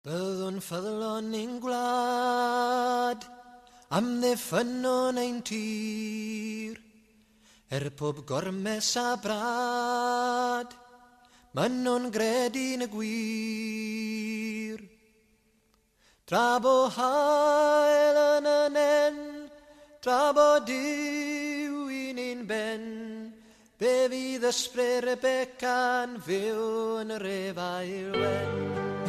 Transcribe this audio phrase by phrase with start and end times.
[0.00, 3.24] Byddwn ffyddlon ein gwlad
[3.92, 6.78] am ddiffynon ein tir.
[7.68, 10.72] Er pob gormes a brad
[11.52, 14.80] Ma'n nhw'n gredu'n y gwir.
[16.24, 19.20] Tra bo hael yn y nen
[20.00, 22.88] Tra bo diw i'n un ben
[23.76, 26.64] Be fydd ysbryd Rebeca'n fyw
[27.04, 28.99] yn yr efail wen.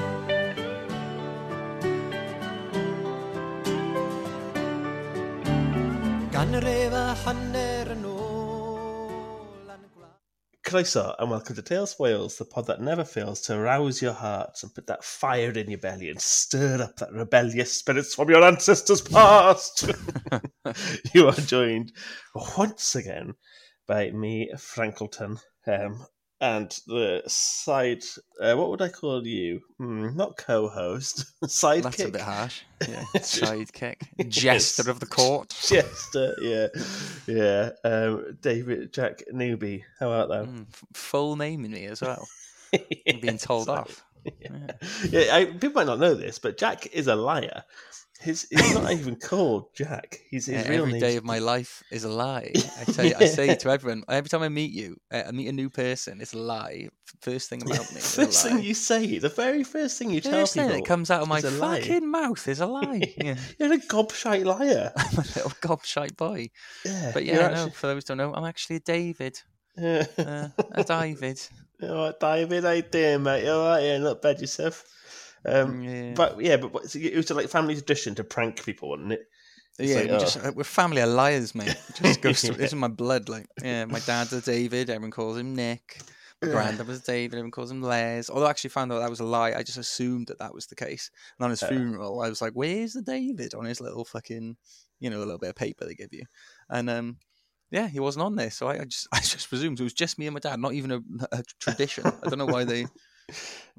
[10.65, 14.11] Croeso and welcome to Tales of Wales, the pod that never fails to arouse your
[14.11, 18.29] hearts and put that fire in your belly and stir up that rebellious spirits from
[18.29, 19.89] your ancestors past.
[21.13, 21.93] you are joined
[22.57, 23.33] once again
[23.87, 26.05] by me, Frankleton, um,
[26.41, 28.03] and the side.
[28.41, 29.61] Uh, what would I call you?
[29.77, 31.83] Hmm, not co-host, sidekick.
[31.83, 32.61] That's a bit harsh.
[32.89, 33.03] Yeah.
[33.15, 34.27] Sidekick.
[34.27, 35.55] Jester of the court.
[35.61, 36.67] Jester, yeah,
[37.27, 37.69] yeah.
[37.83, 39.85] Um, David Jack Newby.
[39.99, 40.51] How about that?
[40.51, 42.27] Mm, full naming me as well.
[42.73, 44.03] I'm being told off.
[44.39, 44.71] Yeah,
[45.09, 47.63] yeah I, people might not know this, but Jack is a liar.
[48.21, 50.19] His he's not even called Jack.
[50.29, 52.51] He's his Yeah, real every day of my life is a lie.
[52.55, 55.51] I say, I say to everyone, every time I meet you, uh, I meet a
[55.51, 56.89] new person, it's a lie.
[57.21, 60.53] First thing about me First thing you say, the very first thing you tell First
[60.53, 61.79] thing people that comes out of my is a lie.
[61.81, 63.13] fucking mouth is a lie.
[63.17, 63.35] Yeah.
[63.59, 64.91] You're a gobshite liar.
[64.95, 66.49] I'm a little gobshite boy.
[66.85, 69.39] Yeah, But yeah, no, actually- for those who don't know, I'm actually a David.
[69.77, 70.05] Yeah.
[70.17, 71.39] Uh, a David.
[71.81, 73.43] All right, David, how you doing, mate?
[73.45, 73.83] You all right?
[73.83, 74.83] Yeah, not bad yourself.
[75.45, 76.13] Um, Yeah.
[76.15, 79.27] But yeah, but it was like family tradition to prank people, wasn't it?
[79.79, 80.19] It's yeah, like, we oh.
[80.19, 81.75] just, uh, we're family of liars, mate.
[81.95, 83.29] Just goes through, it's in my blood.
[83.29, 84.89] Like, yeah, my dad's a David.
[84.89, 86.01] Everyone calls him Nick.
[86.41, 86.53] My Yeah.
[86.55, 87.35] granddad was David.
[87.35, 88.29] Everyone calls him Les.
[88.29, 89.53] Although I actually found out that was a lie.
[89.53, 91.09] I just assumed that that was the case.
[91.37, 91.67] And on his Uh.
[91.69, 94.57] funeral, I was like, "Where's the David?" On his little fucking,
[94.99, 96.25] you know, a little bit of paper they give you.
[96.69, 97.17] And um,
[97.71, 98.51] yeah, he wasn't on there.
[98.51, 100.59] So I, I just, I just presumed it was just me and my dad.
[100.59, 101.01] Not even a,
[101.31, 102.05] a tradition.
[102.05, 102.87] I don't know why they,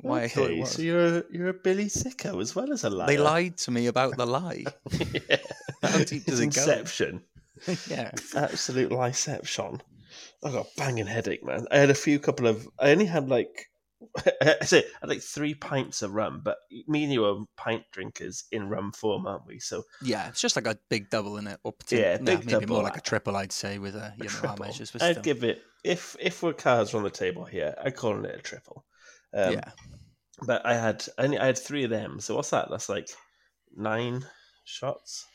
[0.01, 0.71] why I thought it Okay, was.
[0.73, 3.07] so you're a, you're a Billy Sicko as well as a liar.
[3.07, 4.65] They lied to me about the lie.
[5.29, 5.37] yeah.
[5.83, 6.73] How deep does It's it go?
[6.73, 7.23] Inception.
[7.89, 8.11] yeah.
[8.35, 9.83] Absolute liception.
[10.45, 11.67] I got a banging headache, man.
[11.71, 12.69] I had a few couple of.
[12.79, 13.67] I only had like.
[14.43, 16.57] I say I had like three pints of rum, but
[16.89, 19.61] me and you are pint drinkers in rum form, aren't we?
[19.61, 21.61] So Yeah, it's just like a big double in it.
[21.63, 22.75] Or Yeah, nah, big maybe double.
[22.77, 24.65] more like a triple, I'd say, with a you know our triple.
[24.67, 24.93] measures.
[25.01, 25.23] I'd still.
[25.23, 28.85] give it if if we're cards on the table here, I'd call it a triple.
[29.35, 29.71] Um, yeah,
[30.47, 32.21] But I had I, only, I had three of them.
[32.21, 32.69] So what's that?
[32.71, 33.09] That's like
[33.77, 34.25] nine
[34.65, 35.27] shots.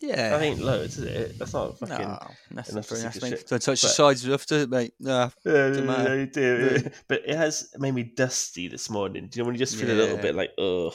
[0.00, 0.30] yeah.
[0.30, 1.38] That ain't loads, is it?
[1.38, 1.98] That's not fucking.
[1.98, 2.18] no,
[2.52, 3.38] that's enough not to very sink nice, mate.
[3.38, 3.48] ship.
[3.48, 4.94] Don't touch the sides of it, mate.
[5.00, 5.30] Nah.
[5.44, 6.80] Yeah, yeah, you do.
[6.84, 6.88] Yeah.
[7.08, 9.28] But it has made me dusty this morning.
[9.28, 10.94] Do you know when you just feel a little bit like ugh?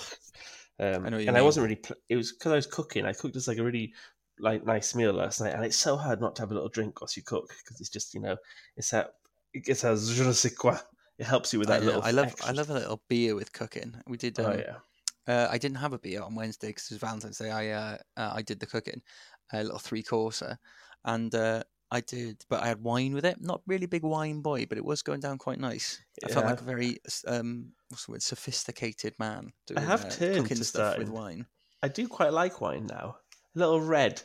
[0.78, 1.78] Um, I know and I wasn't really.
[1.78, 3.06] Pl- it was because I was cooking.
[3.06, 3.94] I cooked us like a really
[4.40, 7.00] like nice meal last night, and it's so hard not to have a little drink
[7.00, 8.36] whilst you cook because it's just you know
[8.76, 9.14] it's that
[9.54, 10.78] it gets a je ne sais quoi.
[11.18, 12.03] It helps you with that know, little.
[12.03, 13.96] I love, extra- I love a little beer with cooking.
[14.08, 14.40] We did.
[14.40, 15.34] Um, Oh yeah.
[15.34, 17.52] uh, I didn't have a beer on Wednesday because it was Valentine's Day.
[17.52, 19.02] I, uh, uh, I did the cooking,
[19.54, 20.59] a little three courser,
[21.06, 23.40] and uh, I did, but I had wine with it.
[23.40, 26.02] Not really big wine boy, but it was going down quite nice.
[26.25, 29.54] I felt like a very um, what's the word, sophisticated man.
[29.68, 31.46] Doing, have uh, turned cooking to stuff with wine.
[31.81, 33.18] I do quite like wine now.
[33.56, 34.22] A little red,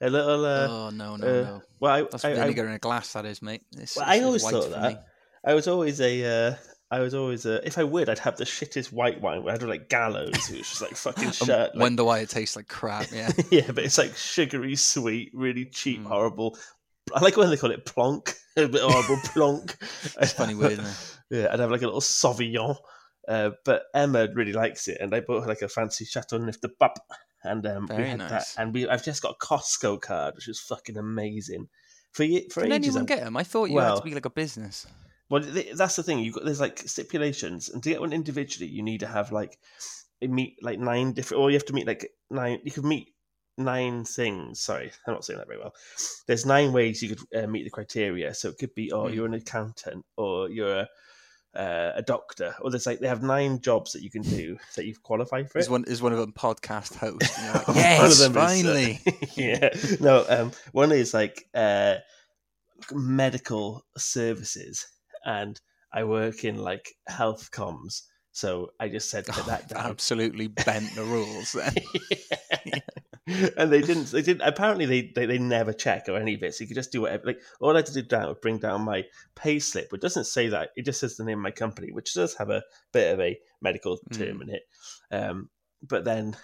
[0.00, 0.44] a little.
[0.44, 1.62] Uh, oh no, no, uh, no!
[1.80, 3.12] Well, I, That's I, I, vinegar in a glass.
[3.12, 3.62] That is, mate.
[3.72, 4.92] This, Well, this I always thought that.
[4.92, 4.98] me.
[5.46, 6.24] I was always a.
[6.24, 6.54] Uh,
[6.90, 7.66] I was always a.
[7.66, 9.42] If I would, I'd have the shittest white wine.
[9.42, 11.48] Where I'd have like gallows, which was like fucking shit.
[11.48, 13.06] Like, Wonder why it tastes like crap.
[13.12, 16.06] Yeah, yeah, but it's like sugary, sweet, really cheap, Mm.
[16.06, 16.56] horrible.
[17.14, 19.76] I like when they call it plonk, a bit horrible plonk.
[20.20, 20.72] it's funny word.
[20.72, 21.18] Isn't it?
[21.30, 22.76] Yeah, I'd have like a little Sauvignon.
[23.26, 26.60] Uh, but Emma really likes it, and I bought her like a fancy Chateau Neuf
[26.60, 26.92] de Pape,
[27.42, 28.46] and um, we Very had that.
[28.58, 31.68] And we, I've just got a Costco card, which is fucking amazing.
[32.12, 33.36] For for Can ages, anyone I'm- get them?
[33.38, 34.86] I thought you had to be like a business.
[35.34, 36.20] Well, th- that's the thing.
[36.20, 39.58] You got there's like stipulations, and to get one individually, you need to have like
[40.22, 42.60] meet like nine different, or you have to meet like nine.
[42.62, 43.08] You could meet
[43.58, 44.60] nine things.
[44.60, 45.74] Sorry, I'm not saying that very well.
[46.28, 48.32] There's nine ways you could uh, meet the criteria.
[48.34, 49.14] So it could be, oh, Hmm.
[49.14, 50.88] you're an accountant, or you're a
[51.56, 54.86] uh, a doctor, or there's like they have nine jobs that you can do that
[54.86, 55.62] you've qualified for it.
[55.62, 57.38] Is one is one of them podcast host?
[57.38, 59.00] And you're like, One of yes, them is, uh, finally.
[59.36, 59.68] yeah.
[60.00, 61.96] No, um, one is like uh,
[62.92, 64.86] medical services,
[65.24, 65.60] and
[65.92, 68.02] I work in like health comms.
[68.32, 69.86] So I just said Oh, that down.
[69.86, 71.52] absolutely bent the rules.
[71.52, 71.74] Then.
[73.56, 74.06] and they didn't.
[74.10, 74.42] They didn't.
[74.42, 76.54] Apparently, they, they they never check or any of it.
[76.54, 77.26] So you could just do whatever.
[77.26, 79.04] Like all I had to do down was bring down my
[79.36, 79.92] pay slip.
[79.92, 80.70] It doesn't say that.
[80.76, 83.38] It just says the name of my company, which does have a bit of a
[83.62, 84.42] medical term Mm.
[84.42, 84.62] in it.
[85.12, 85.48] Um,
[85.82, 86.36] but then,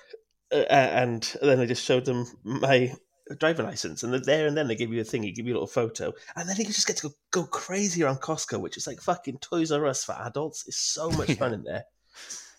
[0.53, 2.95] uh, and then I just showed them my
[3.39, 5.23] driving license, and then there and then they give you a thing.
[5.25, 8.03] You give you a little photo, and then you just get to go, go crazy
[8.03, 10.65] around Costco, which is like fucking Toys R Us for adults.
[10.67, 11.85] It's so much fun in there.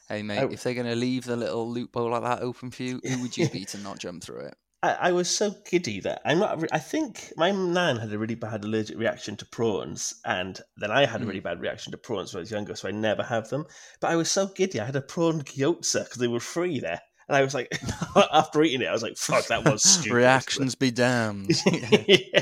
[0.10, 3.00] Hey mate, I- if they're gonna leave the little loophole like that open for you,
[3.04, 4.56] who would you be to not jump through it?
[4.84, 6.64] I, I was so giddy that I'm not.
[6.72, 11.06] I think my nan had a really bad allergic reaction to prawns, and then I
[11.06, 11.28] had a Mm.
[11.28, 13.66] really bad reaction to prawns when I was younger, so I never have them.
[14.00, 17.00] But I was so giddy, I had a prawn gyoza because they were free there,
[17.28, 17.70] and I was like,
[18.34, 21.52] after eating it, I was like, "Fuck, that was stupid." Reactions be damned.
[21.72, 22.04] Yeah.
[22.08, 22.42] yeah.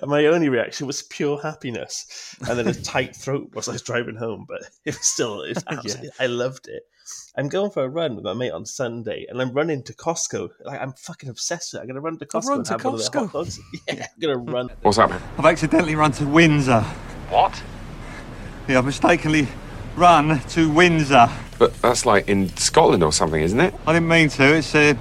[0.00, 3.82] And my only reaction was pure happiness, and then a tight throat whilst I was
[3.82, 4.44] driving home.
[4.48, 5.78] But it was still, it was Yeah.
[5.78, 6.82] absolutely, I loved it.
[7.36, 10.50] I'm going for a run with my mate on Sunday, and I'm running to Costco.
[10.64, 11.82] Like I'm fucking obsessed with it.
[11.82, 13.58] I'm gonna run to Costco run to have one of their hot Costco?
[13.88, 14.70] Yeah, I'm gonna run.
[14.82, 15.20] What's up, man?
[15.38, 16.80] I've accidentally run to Windsor.
[17.30, 17.60] What?
[18.68, 19.48] Yeah, I've mistakenly
[19.96, 21.28] run to Windsor.
[21.58, 23.74] But that's like in Scotland or something, isn't it?
[23.86, 24.56] I didn't mean to.
[24.56, 24.94] It's uh,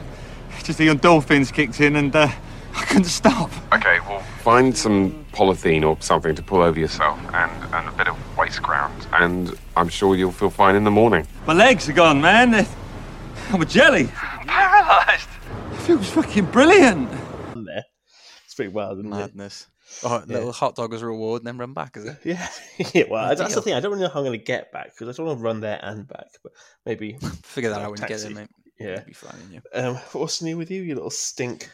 [0.63, 2.27] just the dolphins kicked in and uh,
[2.75, 3.51] I couldn't stop.
[3.73, 8.07] Okay, well, find some polythene or something to pull over yourself and, and a bit
[8.07, 11.27] of waste ground, and I'm sure you'll feel fine in the morning.
[11.47, 12.65] My legs are gone, man.
[13.51, 14.07] I'm a jelly.
[14.47, 15.29] Paralysed.
[15.71, 17.09] It feels fucking brilliant.
[17.55, 17.83] on there.
[18.45, 19.15] It's pretty wild, isn't it?
[19.15, 19.67] Madness.
[20.03, 22.17] Oh, little hot dog as a reward and then run back, is it?
[22.25, 22.47] Yeah,
[22.93, 23.03] yeah.
[23.09, 23.73] Well, that's the thing.
[23.73, 25.43] I don't really know how I'm going to get back because I don't want to
[25.43, 26.27] run there and back.
[26.43, 26.53] But
[26.85, 28.33] maybe, Figure that out when you get taxi.
[28.33, 28.49] there, mate.
[28.79, 29.03] yeah.
[29.03, 29.61] Be fine, you.
[29.73, 31.69] Um, what's new with you, you little stink?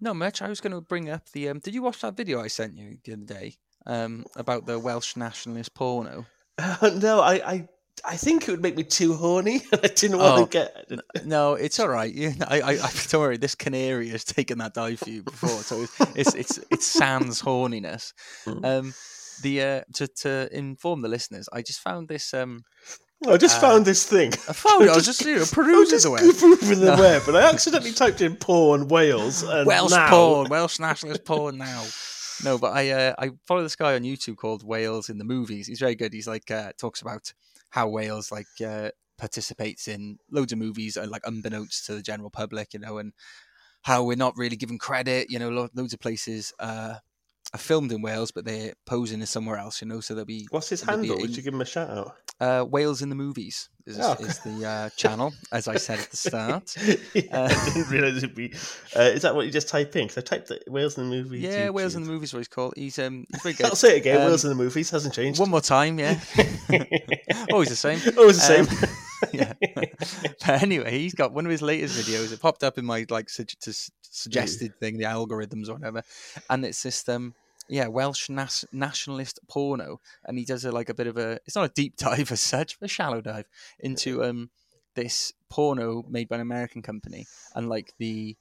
[0.00, 0.42] No, much.
[0.42, 1.48] I was going to bring up the.
[1.48, 3.56] Um, did you watch that video I sent you the other day
[3.86, 6.26] um, about the Welsh nationalist porno?
[6.58, 7.68] Uh, no, I, I,
[8.04, 9.62] I think it would make me too horny.
[9.72, 11.26] I didn't want Oh, to get.
[11.26, 12.12] No, it's all right.
[12.12, 13.36] You, I, I, I, don't worry.
[13.36, 17.42] This canary has taken that dive for you before, so it's it's it's, it's sans
[17.42, 18.12] horniness.
[18.46, 18.64] Mm.
[18.64, 18.94] Um,
[19.42, 22.32] the uh, to to inform the listeners, I just found this.
[22.34, 22.62] Um,
[23.28, 24.32] I just Uh, found this thing.
[24.48, 24.88] I found it.
[24.90, 26.22] I was just you know, perusing just the web.
[26.22, 27.02] goofing the No.
[27.02, 29.42] web, and I accidentally typed in porn Wales.
[29.42, 31.84] And Welsh now, porn, Welsh nationalist porn now.
[32.42, 35.66] No, but I uh, I follow this guy on YouTube called Wales in the movies.
[35.66, 36.14] He's very good.
[36.14, 37.34] He's like uh, talks about
[37.70, 42.30] how Wales like uh, participates in loads of movies, uh, like unbeknownst to the general
[42.30, 43.12] public, you know, and
[43.82, 45.30] how we're not really given credit.
[45.30, 46.96] You know, lo- loads of places uh,
[47.52, 49.80] are filmed in Wales, but they're posing as somewhere else.
[49.82, 51.18] You know, so there'll be What's his handle?
[51.18, 52.14] Would you give him a shout out?
[52.40, 54.16] uh, Wales in the movies is, Oh.
[54.20, 56.74] is the uh, channel, as I said at the start.
[57.14, 58.54] yeah, Uh, I didn't realize it'd be.
[58.96, 60.06] Uh, is that what you just type in?
[60.06, 61.42] Because I typed the Wales in the movies.
[61.42, 62.74] Yeah, Wales in the movies, what he's called.
[62.76, 63.66] He's um, he's very good.
[63.70, 64.18] I'll say it again.
[64.22, 65.38] Um, Wales in the movies hasn't changed.
[65.40, 66.18] One more time, yeah.
[67.52, 68.00] Always the same.
[68.16, 68.66] Always the same.
[68.68, 68.88] Um,
[69.32, 69.52] yeah.
[70.40, 72.32] but anyway, he's got one of his latest videos.
[72.32, 76.02] It popped up in my like to s- suggested thing, the algorithms or whatever,
[76.48, 77.34] and it's this um
[77.68, 81.56] yeah Welsh nas- nationalist porno, and he does a like a bit of a it's
[81.56, 83.46] not a deep dive as such, but a shallow dive
[83.78, 84.50] into um
[84.94, 88.36] this porno made by an American company, and like the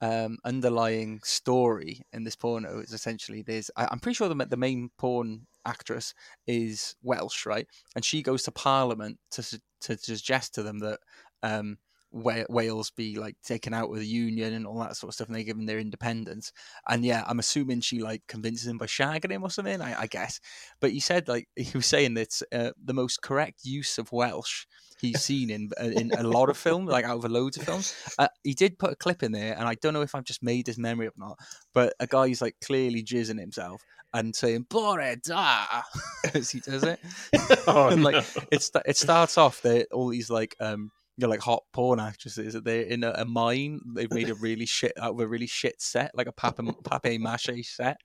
[0.00, 4.56] um, underlying story in this porno is essentially there's I, I'm pretty sure the, the
[4.56, 6.12] main porn actress
[6.46, 7.66] is Welsh, right?
[7.94, 10.98] And she goes to Parliament to to suggest to them that
[11.42, 11.78] um,
[12.14, 15.36] Wales be like taken out with the union and all that sort of stuff, and
[15.36, 16.52] they give them their independence.
[16.88, 19.80] And yeah, I'm assuming she like convinces him by shagging him or something.
[19.80, 20.40] I, I guess,
[20.80, 24.66] but he said like he was saying that uh, the most correct use of Welsh
[25.00, 27.94] he's seen in uh, in a lot of films, like out of loads of films.
[28.16, 30.42] Uh, he did put a clip in there, and I don't know if I've just
[30.42, 31.38] made this memory up or not,
[31.72, 35.64] but a guy guy's like clearly jizzing himself and saying "Bore da"
[36.34, 37.00] as he does it.
[37.66, 38.42] oh, and like no.
[38.52, 42.54] it, it starts off that all these like um you know, like hot porn actresses
[42.54, 43.80] they're in a, a mine.
[43.94, 47.62] They've made a really shit out of a really shit set, like a pape mache
[47.62, 48.00] set.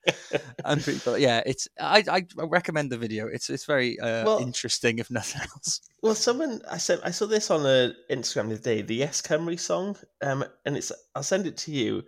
[0.63, 3.27] And people, yeah, it's I, I recommend the video.
[3.27, 5.81] It's it's very uh, Well- interesting, if nothing else.
[6.03, 9.21] Well, someone I said I saw this on uh, Instagram the other day, the Yes
[9.21, 12.03] Cymru song, um, and it's I'll send it to you.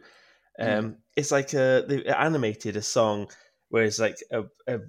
[0.59, 0.77] Mm.
[0.77, 3.27] Um, it's like a they animated a song
[3.69, 4.79] where it's like a a,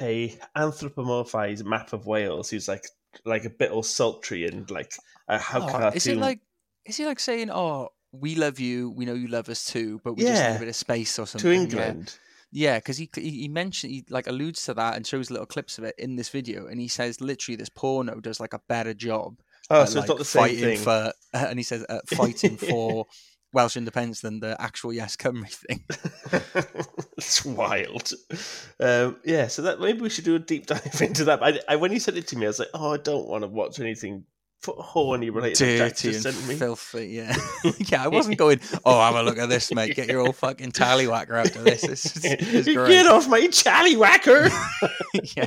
[0.00, 2.86] a anthropomorphized map of Wales who's like
[3.24, 4.92] like a bit all sultry and like
[5.28, 5.96] a how Oh, cartoon.
[5.96, 6.40] is it like
[6.84, 10.14] is he like saying, "Oh, we love you, we know you love us too, but
[10.14, 11.50] we just need a bit of space or something"?
[11.50, 11.56] Yeah.
[11.58, 12.18] England?
[12.54, 15.78] Yeah, because he, he he mentioned he like alludes to that and shows little clips
[15.78, 18.92] of it in this video, and he says literally this porno does like a better
[18.92, 19.40] job.
[19.70, 20.78] Oh, at, so like, it's not the same fighting thing.
[20.78, 23.06] for, and he says uh, fighting for
[23.52, 25.84] Welsh independence than the actual Yes Cymru thing.
[27.18, 28.12] it's wild.
[28.80, 31.42] Um, yeah, so that maybe we should do a deep dive into that.
[31.42, 33.42] I, I when you sent it to me, I was like, oh, I don't want
[33.42, 34.24] to watch anything
[34.64, 36.54] horny related dirty and sent me.
[36.54, 37.08] filthy.
[37.08, 37.36] Yeah,
[37.78, 38.04] yeah.
[38.04, 38.60] I wasn't going.
[38.84, 39.96] Oh, have a look at this, mate.
[39.96, 41.82] Get your old fucking tallywhacker out of this.
[41.82, 42.88] This is, this is great.
[42.88, 44.50] Get off my challywhacker!
[45.36, 45.46] yeah.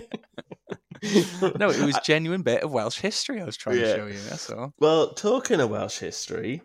[1.59, 3.85] No, it was genuine bit of Welsh history I was trying Yeah.
[3.85, 4.19] to show you.
[4.29, 4.73] That's all.
[4.79, 6.61] well, talking of Welsh history,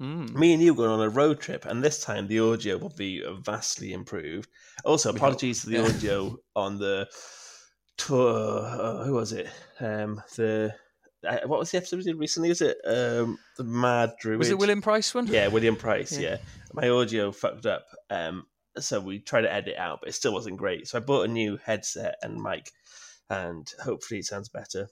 [0.00, 0.34] Mm.
[0.34, 2.94] me and you were going on a road trip, and this time the audio will
[2.96, 4.48] be vastly improved.
[4.84, 7.08] Also, apologies for the audio on the
[7.96, 8.60] tour.
[8.60, 9.48] Uh, who was it?
[9.80, 10.74] Um, the
[11.26, 12.50] uh, what was the episode we did recently?
[12.50, 14.38] Is it um, the Mad Druid?
[14.38, 15.26] Was it William Price one?
[15.26, 16.16] Yeah, William Price.
[16.16, 16.30] Yeah.
[16.30, 16.36] Yeah.
[16.72, 17.86] my audio fucked up.
[18.10, 18.46] Um,
[18.78, 20.86] so we tried to edit it out, but it still wasn't great.
[20.86, 22.70] So I bought a new headset and mic,
[23.30, 24.88] and hopefully it sounds better.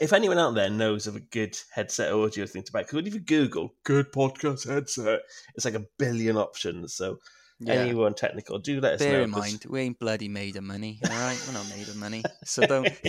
[0.00, 3.14] If anyone out there knows of a good headset audio thing to buy, because if
[3.14, 5.20] you Google "good podcast headset,"
[5.54, 6.94] it's like a billion options.
[6.94, 7.18] So
[7.60, 7.74] Yeah.
[7.74, 9.24] anyone technical, do let us Bear know.
[9.24, 11.00] in 'cause- mind, we ain't bloody made of money.
[11.04, 12.84] All right, we're not made of money, so don't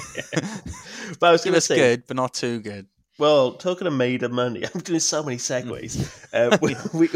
[1.19, 2.88] but I was give going to us say, good, but not too good.
[3.17, 6.00] Well, talking of made of money, I'm doing so many segues.
[6.33, 7.09] uh, we, we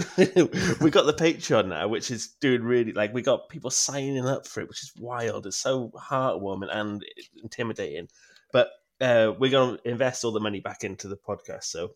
[0.82, 4.46] we got the Patreon now, which is doing really like we got people signing up
[4.46, 5.48] for it, which is wild.
[5.48, 7.04] It's so heartwarming and
[7.42, 8.10] intimidating.
[8.52, 8.70] But
[9.04, 11.66] uh, we're going to invest all the money back into the podcast.
[11.66, 11.92] So,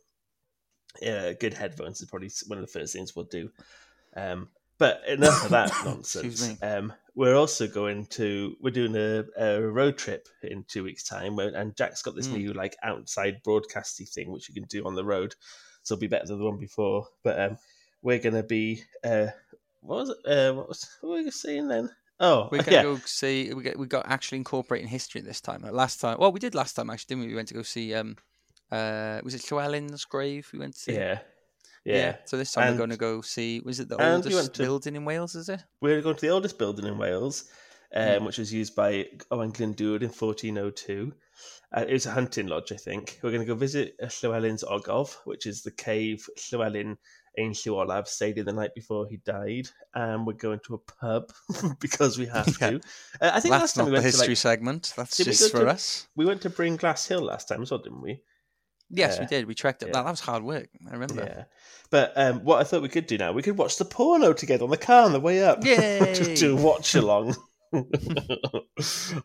[1.06, 3.50] uh, good headphones is probably one of the first things we'll do.
[4.16, 4.50] Um,
[4.80, 6.42] but enough of that nonsense.
[6.62, 11.40] Um, we're also going to we're doing a, a road trip in two weeks' time,
[11.40, 12.38] and Jack's got this Mm.
[12.38, 15.34] new like outside broadcasty thing which you can do on the road,
[15.84, 17.08] so it'll be better than the one before.
[17.24, 17.58] But um,
[18.04, 19.28] we're gonna be uh,
[19.82, 20.18] what was it?
[20.32, 21.90] Uh, what was what were you saying then?
[22.20, 23.54] Oh, We're gonna go see.
[23.54, 25.62] We got we got actually incorporating history this time.
[25.62, 27.28] Like last time, well, we did last time actually, didn't we?
[27.30, 27.94] We went to go see.
[27.94, 28.16] Um,
[28.72, 30.50] uh, was it Llewellyn's grave?
[30.52, 30.94] We went to see.
[30.96, 31.20] yeah,
[31.86, 32.16] yeah.
[32.26, 33.62] So this time And- we're going to go see.
[33.64, 35.36] Was it the oldest to- building in Wales?
[35.36, 35.64] Is it?
[35.80, 37.46] We're going to the oldest building in Wales,
[37.96, 38.26] um, Mm.
[38.26, 41.14] which was used by Owen Glyndŵr in 1402.
[41.76, 43.20] Uh, it was a hunting lodge, I think.
[43.22, 46.98] We're going to go visit Llewellyn's Ogof, which is the cave Llewellyn
[47.38, 49.70] Olaf stayed in the night before he died.
[49.94, 51.32] And we're going to a pub
[51.80, 52.70] because we have Yeah.
[52.72, 52.76] to.
[53.22, 54.94] Uh, I think That's last time we the went history to like, segment.
[54.98, 56.08] That's just for to- us.
[56.16, 58.22] we went to Bryn Glas Hill last time as well, didn't we?
[58.90, 59.48] Yes, we did.
[59.48, 59.94] We trekked up yeah.
[59.96, 60.04] that.
[60.06, 60.70] That was hard work.
[60.90, 61.22] I remember.
[61.22, 61.44] Yeah.
[61.90, 64.64] But um, what I thought we could do now, we could watch the porno together
[64.64, 65.62] on the car on the way up.
[65.66, 66.14] Yay!
[66.16, 67.36] Just do watch along.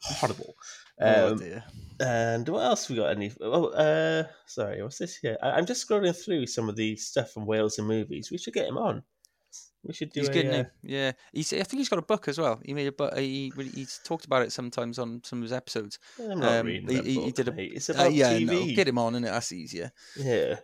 [0.03, 0.55] Horrible.
[1.01, 1.65] oh Um, dear.
[2.03, 3.11] And what else we got?
[3.11, 3.33] Any?
[3.41, 5.37] Oh, uh, sorry, what's this here?
[5.43, 8.31] I, I'm just scrolling through some of the stuff from Wales and movies.
[8.31, 9.03] We should get him on.
[9.85, 10.21] We should do.
[10.21, 10.95] He's a, good, uh, he?
[10.95, 11.53] Yeah, he's.
[11.53, 12.61] I think he's got a book as well.
[12.65, 13.17] He made a book.
[13.19, 15.99] He he's talked about it sometimes on some of his episodes.
[16.21, 17.73] I'm not Um, reading he- that he- he book, did a- mate.
[17.75, 18.47] It's Uh, yeah, TV.
[18.47, 19.91] no, get him on, and that's easier.
[20.17, 20.61] Yeah.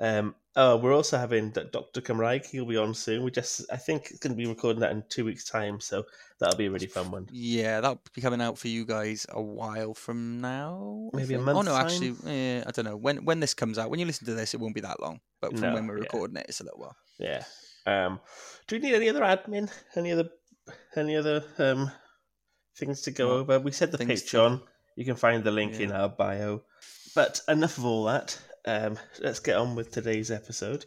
[0.00, 2.00] Um, oh, we're also having Dr.
[2.00, 2.46] Cymraeg.
[2.46, 3.24] He'll be on soon.
[3.24, 6.04] We just, I think, it's going to be recording that in two weeks' time, so
[6.38, 7.26] that'll be a really fun one.
[7.32, 11.10] Yeah, that'll be coming out for you guys a while from now.
[11.12, 11.48] Maybe a think.
[11.48, 11.86] Oh no, time?
[11.86, 12.10] actually,
[12.62, 13.90] I don't know when when this comes out.
[13.90, 15.20] When you listen to this, it won't be that long.
[15.40, 16.04] But from No, when we're yeah.
[16.04, 16.96] recording it, it's a little while.
[17.18, 17.42] Yeah.
[17.86, 18.20] Um,
[18.66, 19.70] do we need any other admin?
[19.96, 20.28] Any other,
[20.94, 21.90] any other um
[22.76, 23.58] things to go over?
[23.58, 24.62] We said the things to- Patreon.
[24.96, 26.62] You can find the link in our bio.
[27.14, 28.36] But enough of all that.
[28.68, 30.84] Um, let's get on with today's episode.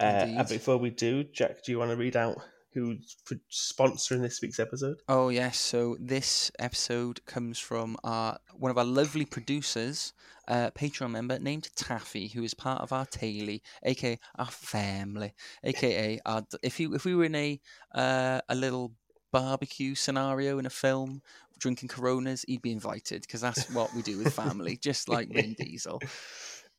[0.00, 2.38] Uh, and before we do, Jack, do you want to read out
[2.72, 3.16] who's
[3.52, 4.96] sponsoring this week's episode?
[5.10, 10.14] Oh yes, so this episode comes from our one of our lovely producers,
[10.46, 16.18] uh, Patreon member named Taffy, who is part of our Taily, aka our family, aka
[16.24, 16.46] our.
[16.62, 17.60] If you if we were in a
[17.94, 18.92] uh, a little
[19.32, 21.20] barbecue scenario in a film,
[21.58, 25.54] drinking Coronas, he'd be invited because that's what we do with family, just like Vin
[25.58, 26.00] Diesel.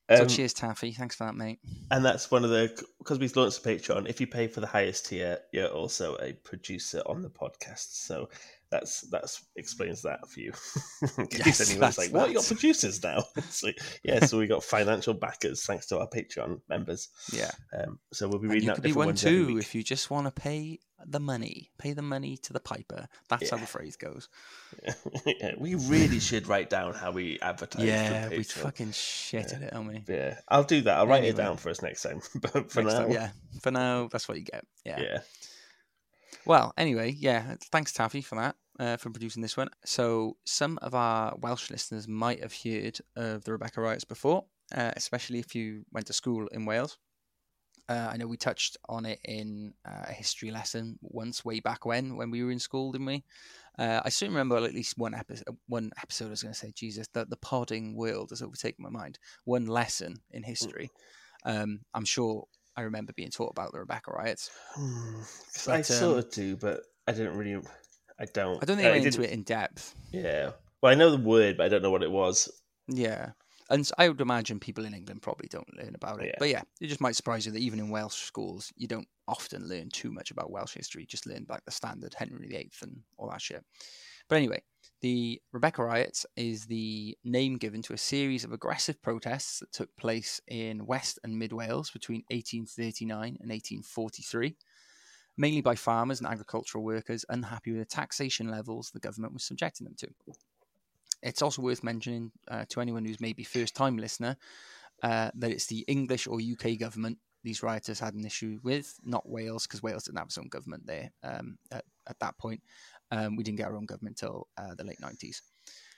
[0.10, 0.92] So Um, cheers, Taffy.
[0.92, 1.60] Thanks for that, mate.
[1.92, 4.10] and that's one of the because we've launched a Patreon.
[4.10, 7.94] If you pay for the highest tier, you're also a producer on the podcast.
[7.94, 8.30] So
[8.72, 10.52] that's that's explains that for you.
[11.18, 12.30] In case Yes, anyone's that's like, "What?
[12.30, 13.24] You got producers now?"
[13.64, 17.10] Like, yeah, so we got financial backers thanks to our Patreon members.
[17.34, 17.52] Yeah.
[17.74, 20.10] Um, so we'll be And reading you out could be one too if you just
[20.10, 21.72] want to pay the money.
[21.78, 23.08] Pay the money to the piper.
[23.30, 24.30] That's how the phrase goes.
[25.26, 27.86] yeah, we really should write down how we advertise.
[27.86, 30.04] Yeah, we fucking shit at it, aren't we?
[30.08, 30.98] Yeah, I'll do that.
[30.98, 32.22] I'll write it down for us next time.
[32.42, 33.30] but for Next now, time, yeah.
[33.62, 34.66] For now, that's what you get.
[34.86, 35.00] Yeah.
[35.02, 35.20] yeah.
[36.46, 37.56] Well, anyway, yeah.
[37.72, 39.70] Thanks, Taffy, for that, uh, for producing this one.
[39.86, 44.92] So, some of our Welsh listeners might have heard of the Rebecca riots before, uh,
[44.96, 46.98] especially if you went to school in Wales.
[47.90, 51.86] Uh, I know we touched on it in uh, a history lesson once, way back
[51.86, 53.24] when, when we were in school, didn't we?
[53.80, 55.58] Uh, I still remember at least one episode.
[55.68, 56.28] One episode.
[56.28, 59.18] I was going to say, Jesus, the, the podding world has overtaken my mind.
[59.46, 60.92] One lesson in history.
[61.46, 62.46] Um, I'm sure
[62.80, 64.50] I remember being taught about the Rebecca riots.
[64.76, 65.20] Hmm,
[65.54, 67.62] 'cause I But, sort um, of do, but I didn't really.
[68.20, 68.62] I don't.
[68.62, 69.96] I don't think I went into it in depth.
[70.12, 70.52] Yeah.
[70.82, 72.50] Well, I know the word, but I don't know what it was.
[72.88, 73.32] Yeah.
[73.72, 76.28] and I would imagine people in England probably don't learn about it.
[76.28, 76.36] Yeah.
[76.40, 79.68] But yeah, it just might surprise you that even in Welsh schools, you don't often
[79.68, 81.04] learn too much about Welsh history.
[81.04, 83.64] You just learn like the standard Henry VIII and all that shit.
[84.28, 84.64] But anyway,
[85.02, 89.96] the Rebecca riots is the name given to a series of aggressive protests that took
[89.96, 94.56] place in West and Mid Wales between 1839 and 1843,
[95.38, 99.86] mainly by farmers and agricultural workers unhappy with the taxation levels the government was subjecting
[99.86, 100.08] them to.
[101.22, 104.38] It's also worth mentioning uh, to anyone who's maybe first time listener
[105.04, 109.30] uh, that it's the English or UK government these rioters had an issue with, not
[109.30, 112.62] Wales, because Wales didn't have its own government there um, at, at that point.
[113.12, 115.42] Um, we didn't get our own government until uh, the late 90s.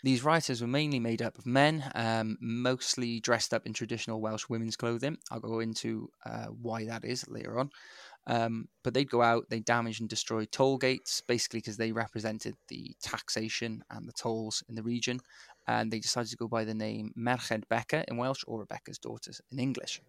[0.04, 4.50] These rioters were mainly made up of men, um, mostly dressed up in traditional Welsh
[4.50, 5.18] women's clothing.
[5.30, 7.70] I'll go into uh, why that is later on.
[8.28, 12.56] Um, but they'd go out, they damage and destroy toll gates, basically because they represented
[12.68, 15.20] the taxation and the tolls in the region.
[15.68, 19.42] And they decided to go by the name Merched Beca in Welsh or Rebecca's daughters
[19.52, 20.02] in English.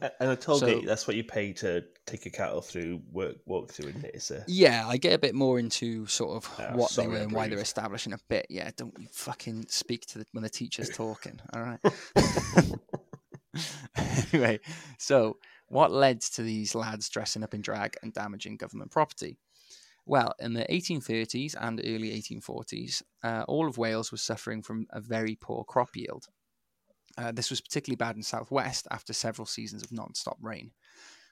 [0.00, 3.70] And a toll So- that's what you pay to take your cattle through, work, walk
[3.70, 4.14] through, isn't it?
[4.14, 7.08] It's a, Yeah, I get a bit more into sort of Ah, what they sorry,
[7.08, 8.46] were and why they're establishing a bit.
[8.48, 11.40] Yeah, don't you fucking speak to the, when the teacher's talking.
[11.52, 11.80] All right.
[14.32, 14.60] anyway,
[14.98, 15.36] so
[15.68, 19.38] what led to these lads dressing up in drag and damaging government property?
[20.06, 25.00] Well, in the 1830s and early 1840s, uh, all of Wales was suffering from a
[25.00, 26.26] very poor crop yield.
[27.18, 30.70] Uh, this was particularly bad in southwest after several seasons of non-stop rain.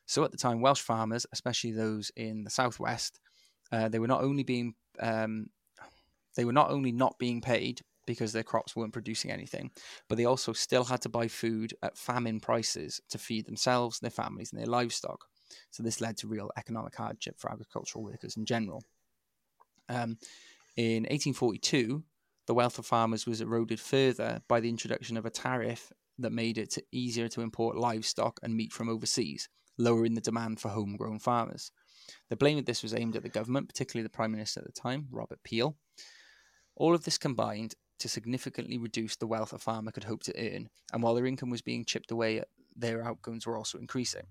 [0.07, 3.21] So at the time, Welsh farmers, especially those in the southwest,
[3.73, 5.47] uh, they were not only being um,
[6.37, 9.71] they were not only not being paid because their crops weren't producing anything,
[10.09, 14.11] but they also still had to buy food at famine prices to feed themselves, their
[14.11, 15.27] families, and their livestock.
[15.71, 18.83] So this led to real economic hardship for agricultural workers in general.
[19.89, 20.19] Um,
[20.77, 22.03] in 1842,
[22.47, 26.59] the wealth of farmers was eroded further by the introduction of a tariff that made
[26.59, 31.73] it easier to import livestock and meat from overseas, lowering the demand for homegrown farmers.
[32.28, 34.73] The blame of this was aimed at the government, particularly the Prime Minister at the
[34.73, 35.76] time, Robert Peel.
[36.76, 40.70] All of this combined to significantly reduce the wealth a farmer could hope to earn,
[40.92, 42.42] and while their income was being chipped away,
[42.75, 44.26] their outgoings were also increasing.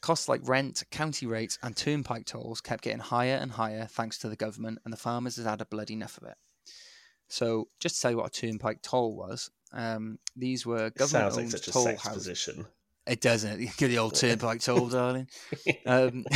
[0.00, 4.28] Costs like rent, county rates, and turnpike tolls kept getting higher and higher thanks to
[4.28, 6.36] the government, and the farmers had had a bloody enough of it.
[7.32, 11.14] So, just to tell you what a turnpike toll was, um, these were it sounds
[11.14, 12.18] like government-owned such a toll sex houses.
[12.18, 12.66] position.
[13.06, 13.58] It doesn't.
[13.78, 15.28] Get the old turnpike toll, darling.
[15.86, 16.26] Um,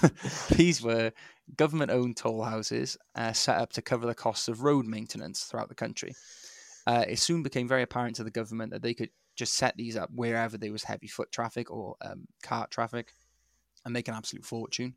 [0.56, 1.12] these were
[1.56, 5.68] government owned toll houses uh, set up to cover the costs of road maintenance throughout
[5.68, 6.14] the country.
[6.86, 9.96] Uh, it soon became very apparent to the government that they could just set these
[9.96, 13.12] up wherever there was heavy foot traffic or um, cart traffic
[13.84, 14.94] and make an absolute fortune.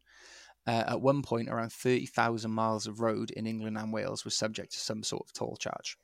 [0.69, 4.71] Uh, at one point, around 30,000 miles of road in England and Wales was subject
[4.73, 5.97] to some sort of toll charge.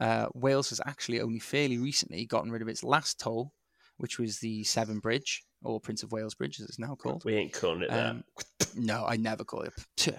[0.00, 3.52] Uh, Wales has actually only fairly recently gotten rid of its last toll,
[3.98, 7.24] which was the Severn Bridge, or Prince of Wales Bridge, as it's now called.
[7.24, 8.10] We ain't calling it that.
[8.10, 8.24] Um,
[8.74, 9.72] no, I never call it.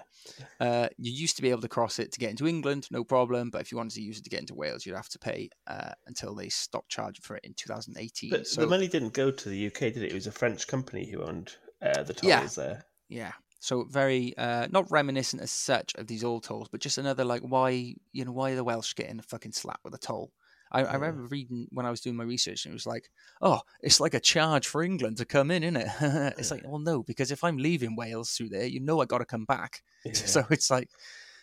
[0.60, 3.48] Uh, you used to be able to cross it to get into England, no problem.
[3.48, 5.48] But if you wanted to use it to get into Wales, you'd have to pay
[5.66, 8.28] uh, until they stopped charging for it in 2018.
[8.30, 10.10] But so the money didn't go to the UK, did it?
[10.10, 12.46] It was a French company who owned uh, the tolls Yeah.
[12.64, 12.84] there.
[13.08, 17.24] yeah, so very uh, not reminiscent as such of these old tolls, but just another
[17.24, 20.32] like why you know why are the Welsh getting a fucking slap with a toll?
[20.70, 23.08] I, I remember reading when I was doing my research, and it was like,
[23.40, 25.88] oh, it's like a charge for England to come in, isn't it?
[26.38, 29.18] it's like, well, no, because if I'm leaving Wales through there, you know I got
[29.18, 29.82] to come back.
[30.04, 30.12] Yeah.
[30.14, 30.88] So it's like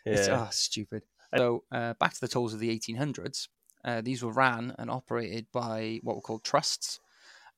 [0.06, 0.46] It's Yeah.
[0.46, 1.04] ah, stupid.
[1.36, 3.50] So uh, back to the tolls of the 1800s.
[3.84, 7.00] Uh, these were ran and operated by what were called trusts,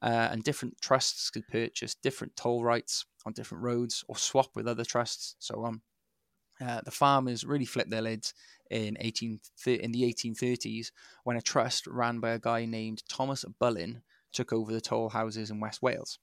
[0.01, 4.67] uh, and different trusts could purchase different toll rights on different roads or swap with
[4.67, 5.81] other trusts, so on.
[6.59, 8.33] Uh, the farmers really flipped their lids
[8.71, 10.91] in 18 in the 1830s
[11.23, 14.01] when a trust ran by a guy named Thomas Bullin
[14.33, 16.19] took over the toll houses in West Wales.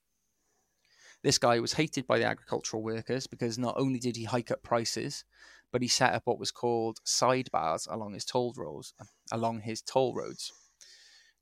[1.23, 4.63] This guy was hated by the agricultural workers because not only did he hike up
[4.63, 5.25] prices,
[5.73, 8.93] but he set up what was called sidebars along his toll roads,
[9.33, 10.53] along his toll roads.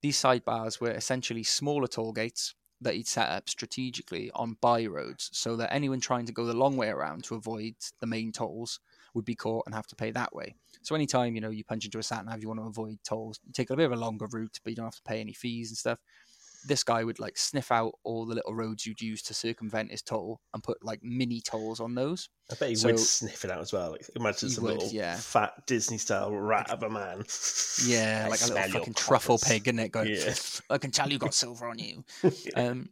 [0.02, 5.30] These sidebars were essentially smaller toll gates that he'd set up strategically on by roads,
[5.32, 8.80] so that anyone trying to go the long way around to avoid the main tolls
[9.14, 10.56] would be caught and have to pay that way.
[10.82, 13.38] So anytime you know you punch into a sat nav, you want to avoid tolls,
[13.46, 15.32] you take a bit of a longer route, but you don't have to pay any
[15.32, 16.00] fees and stuff.
[16.66, 20.02] This guy would like sniff out all the little roads you'd use to circumvent his
[20.02, 22.28] toll and put like mini tolls on those.
[22.50, 23.92] I bet he So- would sniff it out as well.
[23.92, 25.16] Like, imagine some would, little yeah.
[25.16, 27.24] fat Disney style rat of a man.
[27.84, 29.90] Yeah, like a little fucking truffle pig, isn't it?
[29.92, 30.34] Going, Yeah.
[30.70, 32.04] I can tell you got silver on you.
[32.54, 32.90] Um,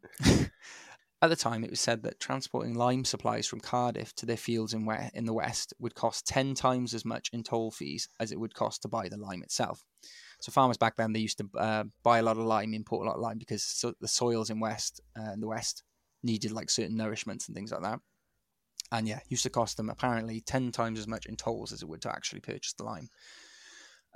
[1.22, 4.72] at the time, it was said that transporting lime supplies from Cardiff to their fields
[4.72, 8.32] in, we- in the west would cost 10 times as much in toll fees as
[8.32, 9.84] it would cost to buy the lime itself.
[10.40, 13.08] So farmers back then they used to uh, buy a lot of lime, import a
[13.08, 15.82] lot of lime because so the soils in west uh, in the west
[16.22, 18.00] needed like certain nourishments and things like that.
[18.92, 21.88] And yeah, used to cost them apparently ten times as much in tolls as it
[21.88, 23.08] would to actually purchase the lime.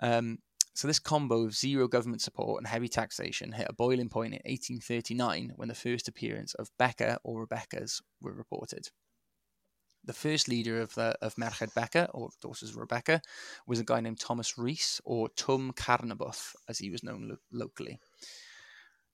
[0.02, 0.38] Um,
[0.74, 4.40] so this combo of zero government support and heavy taxation hit a boiling point in
[4.44, 8.88] 1839 when the first appearance of Becca or Rebecca's were reported.
[10.04, 13.22] The first leader of the of Merched Beca, or daughters Rebecca,
[13.66, 17.98] was a guy named Thomas Rees, or Twm Carnabwth, as he was known lo- locally.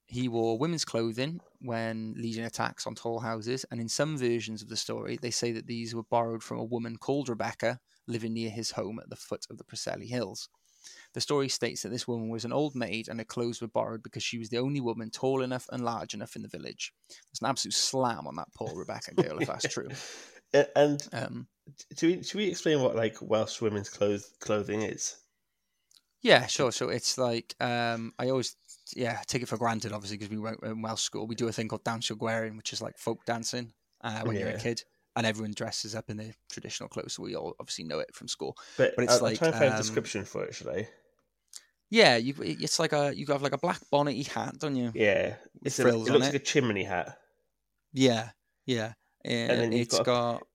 [0.06, 4.68] He wore women's clothing when leading attacks on toll houses, and in some versions of
[4.68, 8.50] the story, they say that these were borrowed from a woman called Rebecca living near
[8.50, 10.48] his home at the foot of the Preseli Hills.
[11.14, 14.02] The story states that this woman was an old maid and her clothes were borrowed
[14.02, 16.92] because she was the only woman tall enough and large enough in the village.
[17.30, 19.88] It's an absolute slam on that poor Rebecca girl, if that's true.
[20.54, 21.48] Uh, And Um,
[21.96, 25.18] do we, should we explain what like Welsh women's clothes clothing is?
[26.22, 26.72] yeah, sure.
[26.72, 28.56] So it's like um, I always,
[28.94, 31.26] yeah, take it for granted, obviously, because we went in Welsh school.
[31.26, 34.50] We do a thing called Dawns Gwerin, which is like folk dancing uh, when you're
[34.50, 34.82] a kid,
[35.16, 37.14] and everyone dresses up in their traditional clothes.
[37.14, 38.56] So we all obviously know it from school.
[38.76, 40.54] But, But it's I'll, like, I'll try and find a um, description for it.
[40.54, 40.88] Should I?
[41.90, 44.94] Yeah, you it's like a you have like a black bonnety hat, don't you?
[44.94, 47.18] Yeah, it's a, it looks on like a chimney hat.
[47.92, 48.32] Yeah,
[48.66, 48.94] yeah.
[49.24, 50.46] And then it's got got.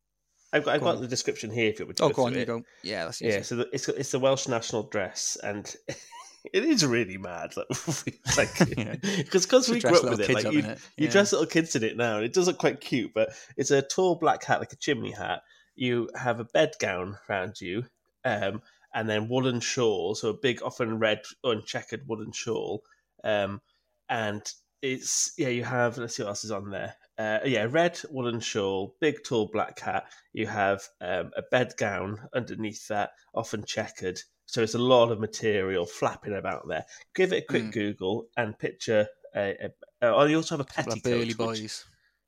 [0.54, 1.02] I've got, I've Go got on.
[1.02, 1.70] the description here.
[1.70, 2.46] If you would Oh, go on, you it.
[2.46, 2.64] go.
[2.82, 5.74] Yeah, that's Yeah, so the, it's it's the Welsh national dress, and
[6.54, 7.54] it is really mad.
[7.58, 7.68] Like,
[8.78, 8.96] Yeah.
[9.18, 11.84] because because we grew up with it, like you, it, you dress little kids in
[11.84, 13.12] it now, and it does look quite cute.
[13.14, 15.42] But it's a tall black hat, like a chimney hat.
[15.76, 17.84] You have a bed gown around you,
[18.24, 18.62] um,
[18.94, 22.82] and then woolen shawl, so a big, often red, uncheckered woolen shawl,
[23.26, 23.62] um,
[24.08, 24.42] and
[24.82, 25.50] it's yeah.
[25.50, 26.96] You have let's see what else is on there.
[27.18, 30.06] Uh, yeah, red woolen shawl, big tall black hat.
[30.34, 34.20] You have um, a bed gown underneath that, often checkered.
[34.48, 36.86] So it's a lot of material flapping about there.
[37.16, 37.72] Give it a quick Mm.
[37.72, 39.08] Google and picture.
[39.36, 39.70] A, a,
[40.02, 41.04] oh, you also have a petticoat.
[41.04, 41.86] burly which- boys.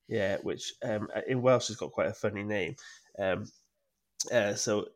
[0.08, 2.76] yeah, which um, in Welsh has got quite a funny name.
[3.20, 3.46] Um,
[4.32, 4.88] uh, so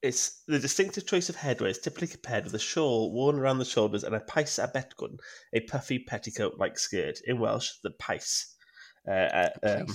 [0.00, 3.64] it's the distinctive choice of headwear is typically paired with a shawl worn around the
[3.64, 5.18] shoulders and a pais a betgwn,
[5.54, 7.20] a puffy petticoat-like skirt.
[7.26, 8.53] In Welsh, the pais.
[9.06, 9.86] Uh, um,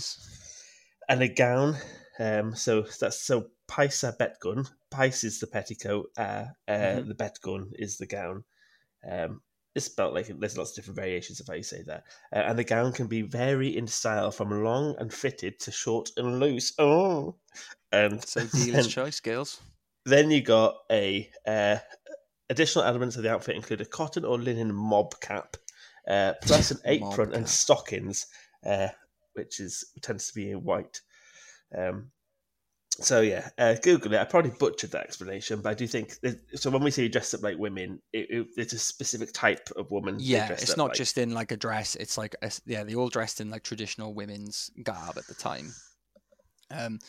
[1.08, 1.76] and a gown.
[2.20, 4.70] Um, so that's so pais a betgwn.
[4.92, 6.08] Pais is the petticoat.
[6.18, 7.08] Uh, uh, Mhm.
[7.08, 8.44] The betgwn is the gown.
[9.10, 9.42] Um,
[9.76, 12.04] it's spelled like there's lots of different variations of how you say that.
[12.34, 16.10] Uh, and the gown can be vary in style from long and fitted to short
[16.18, 16.74] and loose.
[16.80, 17.36] Oh,
[17.92, 19.62] and So dealer's choice, girls.
[20.06, 21.78] then you got a uh,
[22.50, 25.56] additional elements of the outfit include a cotton or linen mob cap,
[26.08, 28.26] uh, plus an apron and stockings,
[28.66, 28.90] uh,
[29.34, 31.02] which is tends to be in white.
[31.78, 32.12] Um,
[33.02, 34.20] so yeah, uh, Google it.
[34.20, 36.70] I probably butchered that explanation, but I do think that, so.
[36.70, 40.18] When we say dressed up like women, it, it, it's a specific type of woman.
[40.20, 40.98] Yeah, it's not like.
[40.98, 41.96] just in like a dress.
[41.96, 45.74] It's like a, yeah, they all dressed in like traditional women's garb at the time.
[46.72, 47.00] Um,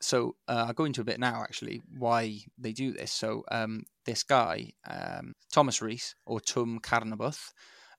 [0.00, 3.12] so uh, I'll go into a bit now actually why they do this.
[3.12, 7.52] So um, this guy, um, Thomas Rees or Twm Carnabwth,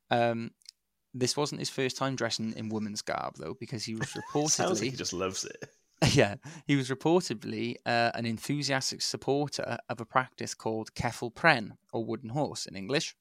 [0.09, 0.51] um,
[1.13, 4.69] this wasn't his first time dressing in women's garb though, because he was Sounds like
[4.69, 5.69] reportedly he just loves it.
[6.13, 12.03] yeah, he was reportedly uh, an enthusiastic supporter of a practice called Ceffyl Pren, or
[12.03, 13.15] wooden horse in English.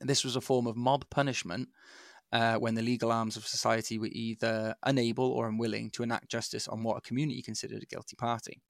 [0.00, 1.70] This was a form of mob punishment
[2.32, 6.68] uh, when the legal arms of society were either unable or unwilling to enact justice
[6.68, 8.60] on what a community considered a guilty party.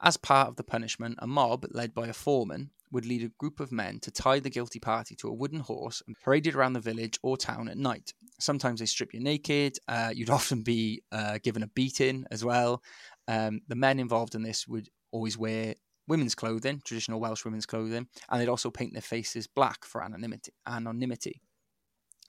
[0.00, 3.60] As part of the punishment, a mob, led by a foreman, would lead a group
[3.60, 6.72] of men to tie the guilty party to a wooden horse and parade it around
[6.72, 8.14] the village or town at night.
[8.38, 9.76] Sometimes they strip you naked.
[9.88, 12.82] Uh, you'd often be uh, given a beating as well.
[13.28, 15.74] Um, the men involved in this would always wear
[16.06, 20.52] women's clothing, traditional Welsh women's clothing, and they'd also paint their faces black for anonymity.
[20.66, 21.40] Anonymity.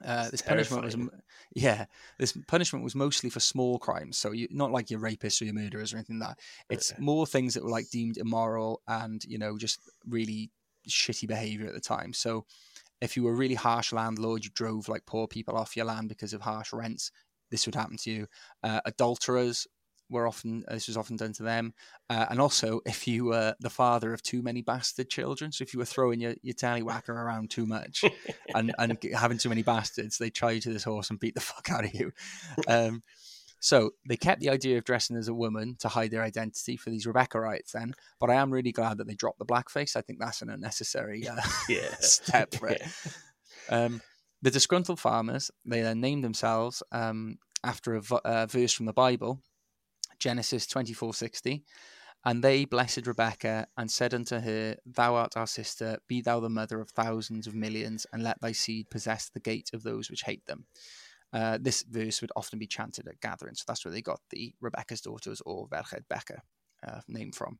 [0.04, 0.98] Uh, this punishment was,
[1.56, 1.86] yeah,
[2.20, 4.18] this punishment was mostly for small crimes.
[4.18, 6.40] So you, not like your rapists or your murderers or anything like that.
[6.70, 10.52] It's more things that were like deemed immoral and you know just really
[10.90, 12.14] shitty behavior at the time.
[12.14, 12.46] So
[13.02, 16.10] if you were a really harsh landlord, you drove like poor people off your land
[16.10, 17.12] because of harsh rents.
[17.52, 18.28] This would happen to you.
[18.64, 19.68] Uh, adulterers
[20.10, 21.74] were often this was often done to them,
[22.10, 25.52] uh, and also if you were the father of too many bastard children.
[25.52, 28.04] So if you were throwing your your tallywhacker around too much
[28.56, 31.42] and and having too many bastards, they tie you to this horse and beat the
[31.42, 32.12] fuck out of you.
[32.68, 33.04] Um,
[33.60, 36.92] so they kept the idea of dressing as a woman to hide their identity for
[36.92, 39.96] these Rebeccaites then, but I am really glad that they dropped the blackface.
[39.96, 41.96] I think that's an unnecessary uh, Yeah.
[42.00, 42.84] step for it.
[43.72, 43.86] Yeah.
[43.86, 44.02] Um,
[44.44, 48.94] the disgruntled farmers, they then named themselves um, after a v- uh, verse from the
[48.94, 49.40] Bible,
[50.20, 51.64] Genesis 24:60.
[52.28, 56.50] And they blessed Rebekah and said unto her, Thou art our sister, be thou the
[56.50, 60.24] mother of thousands of millions, and let thy seed possess the gate of those which
[60.24, 60.66] hate them.
[61.32, 64.56] Uh, this verse would often be chanted at gatherings, so that's where they got the
[64.60, 66.42] Rebecca's daughters or Verched Becca
[66.88, 67.60] uh, name from.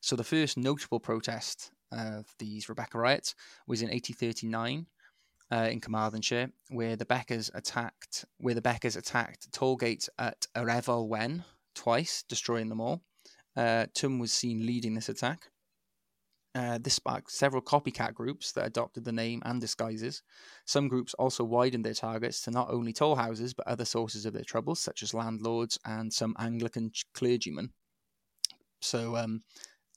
[0.00, 3.34] So the first notable protest of these Rebecca riots
[3.66, 4.86] was in 1839
[5.52, 10.66] uh, in Carmarthenshire, where the Beccas attacked where the Beccas attacked toll gates at yr
[10.66, 13.02] Efail Wen twice, destroying them all.
[13.56, 15.50] Uh, Twm was seen leading this attack.
[16.56, 20.22] Uh, this sparked several copycat groups that adopted the name and disguises.
[20.66, 24.34] Some groups also widened their targets to not only toll houses but other sources of
[24.34, 27.72] their troubles, such as landlords and some Anglican clergymen.
[28.80, 29.40] So, um,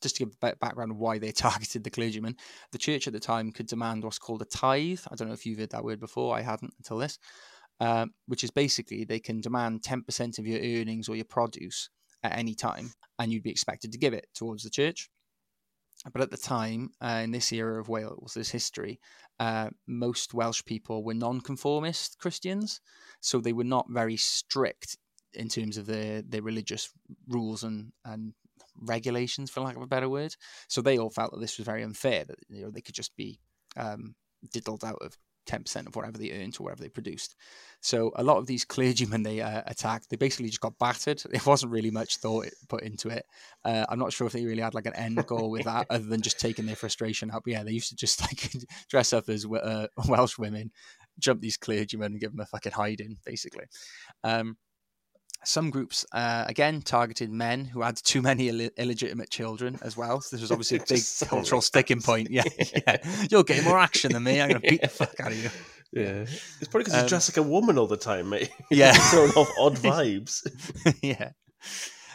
[0.02, 2.36] just to give a background of why they targeted the clergymen,
[2.72, 5.02] the church at the time could demand what's called a tithe.
[5.12, 6.36] I don't know if you've heard that word before.
[6.36, 7.20] I hadn't until this,
[7.80, 11.90] uh, which is basically they can demand 10% of your earnings or your produce
[12.24, 15.10] at any time, and you'd be expected to give it towards the church.
[16.12, 19.00] But at the time, uh, in this era of Wales, this history,
[19.40, 22.82] uh, most Welsh people were non-conformist Christians,
[23.20, 24.98] so they were not very strict
[25.34, 26.90] in terms of their, their religious
[27.28, 28.34] rules and, and
[28.82, 30.36] regulations, for lack of a better word.
[30.68, 33.16] So they all felt that this was very unfair, that you know, they could just
[33.16, 33.40] be
[33.76, 34.16] um,
[34.52, 37.36] diddled out of 10% of whatever they earned or whatever they produced.
[37.82, 41.24] So a lot of these clergymen they uh, attacked, they basically just got battered.
[41.32, 43.26] It wasn't really much thought put into it.
[43.64, 46.04] Uh, I'm not sure if they really had like an end goal with that other
[46.04, 47.44] than just taking their frustration out.
[47.46, 48.52] Yeah, they used to just like
[48.90, 50.72] dress up as uh, Welsh women,
[51.20, 53.66] jump these clergymen and give them a fucking hiding, basically.
[54.24, 54.58] Um,
[55.44, 60.22] some groups, uh, again, targeted men who had too many Ill- illegitimate children as well.
[60.22, 62.30] So this was obviously a big cultural sticking point.
[62.30, 62.44] Yeah,
[62.88, 62.98] yeah.
[63.30, 64.42] You're getting more action than me.
[64.42, 65.50] I'm going to beat the fuck out of you.
[65.94, 66.26] Yeah.
[66.60, 68.52] It's probably because um, he's dressed like a woman all the time, mate.
[68.70, 68.92] Yeah.
[68.94, 70.46] throwing off odd vibes.
[71.02, 71.32] yeah.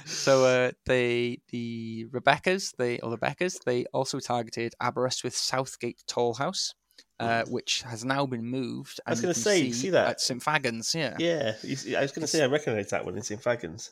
[0.04, 6.34] So uh, they the Rebecca's, they or the Beccas, they also targeted Aberystwyth Southgate Toll
[6.34, 6.74] House
[7.20, 9.00] uh, which has now been moved.
[9.06, 11.16] I was going to say, see, see that at St Fagans, yeah.
[11.18, 11.52] Yeah,
[11.98, 13.90] I was going to say I recognise that one in St Fagans.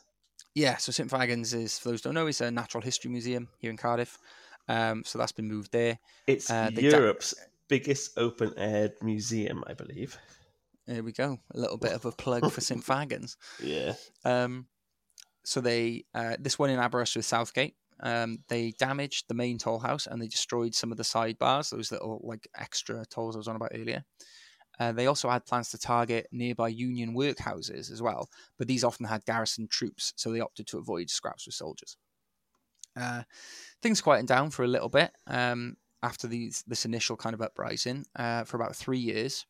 [0.53, 3.47] Yeah, so St Fagans is, for those who don't know, is a natural history museum
[3.59, 4.17] here in Cardiff.
[4.67, 5.99] Um, so that's been moved there.
[6.27, 10.17] It's uh, Europe's da- biggest open air museum, I believe.
[10.87, 11.39] There we go.
[11.53, 13.37] A little bit of a plug for St Fagans.
[13.63, 13.93] Yeah.
[14.25, 14.67] Um,
[15.43, 20.07] so they uh, this one in Aberystwyth Southgate um, they damaged the main toll house
[20.07, 23.55] and they destroyed some of the sidebars, those little like extra tolls I was on
[23.55, 24.03] about earlier.
[24.79, 29.05] Uh, they also had plans to target nearby Union workhouses as well, but these often
[29.05, 31.97] had garrison troops, so they opted to avoid scraps with soldiers.
[32.99, 33.23] Uh,
[33.81, 38.05] things quietened down for a little bit um, after these, this initial kind of uprising
[38.15, 39.45] uh, for about three years.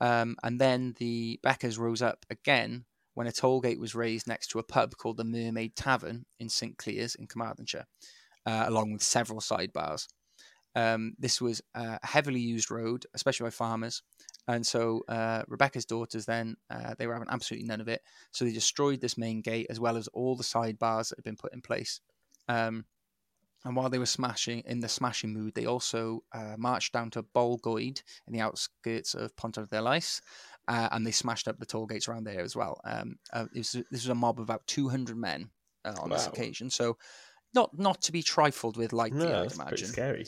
[0.00, 4.48] Um, and then the Beccas rose up again when a toll gate was raised next
[4.48, 7.86] to a pub called the Mermaid Tavern in St Clears in Carmarthenshire,
[8.46, 10.06] uh, along with several sidebars.
[10.74, 14.02] Um, this was a heavily used road, especially by farmers.
[14.48, 18.00] And so uh, Rebecca's daughters then, uh, they were having absolutely none of it.
[18.32, 21.36] So they destroyed this main gate as well as all the sidebars that had been
[21.36, 22.00] put in place.
[22.48, 22.86] Um,
[23.64, 27.22] and while they were smashing in the smashing mood, they also uh, marched down to
[27.22, 30.20] Bolgoed in the outskirts of Pontarddulais
[30.68, 32.80] uh, and they smashed up the toll gates around there as well.
[32.84, 35.50] Um, uh, was, this was a mob of about 200 men
[35.84, 36.16] uh, on wow.
[36.16, 36.96] this occasion, so
[37.54, 39.88] not not to be trifled with lightly, no, I'd imagine.
[39.88, 40.26] scary.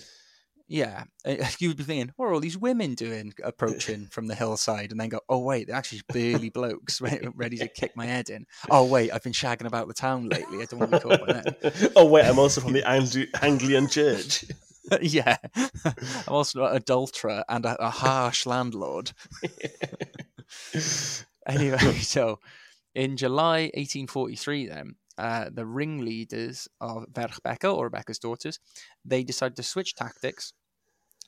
[0.66, 1.04] Yeah,
[1.58, 4.92] you would be thinking, what are all these women doing approaching from the hillside?
[4.92, 8.46] And then go, oh, wait, they're actually burly blokes ready to kick my head in.
[8.70, 10.62] Oh, wait, I've been shagging about the town lately.
[10.62, 11.92] I don't want to be caught by that.
[11.96, 12.86] oh, wait, I'm also from the
[13.42, 14.46] Anglian Church.
[15.00, 15.94] yeah, I'm
[16.28, 19.12] also an adulterer and a, a harsh landlord.
[21.46, 22.40] anyway, so
[22.94, 28.58] in July 1843, then uh, the ringleaders of Verchbecca or Rebecca's daughters,
[29.04, 30.52] they decided to switch tactics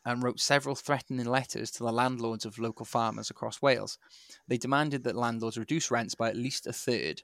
[0.05, 3.99] and wrote several threatening letters to the landlords of local farmers across Wales.
[4.47, 7.23] They demanded that landlords reduce rents by at least a third,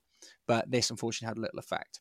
[0.49, 2.01] but this unfortunately had little effect.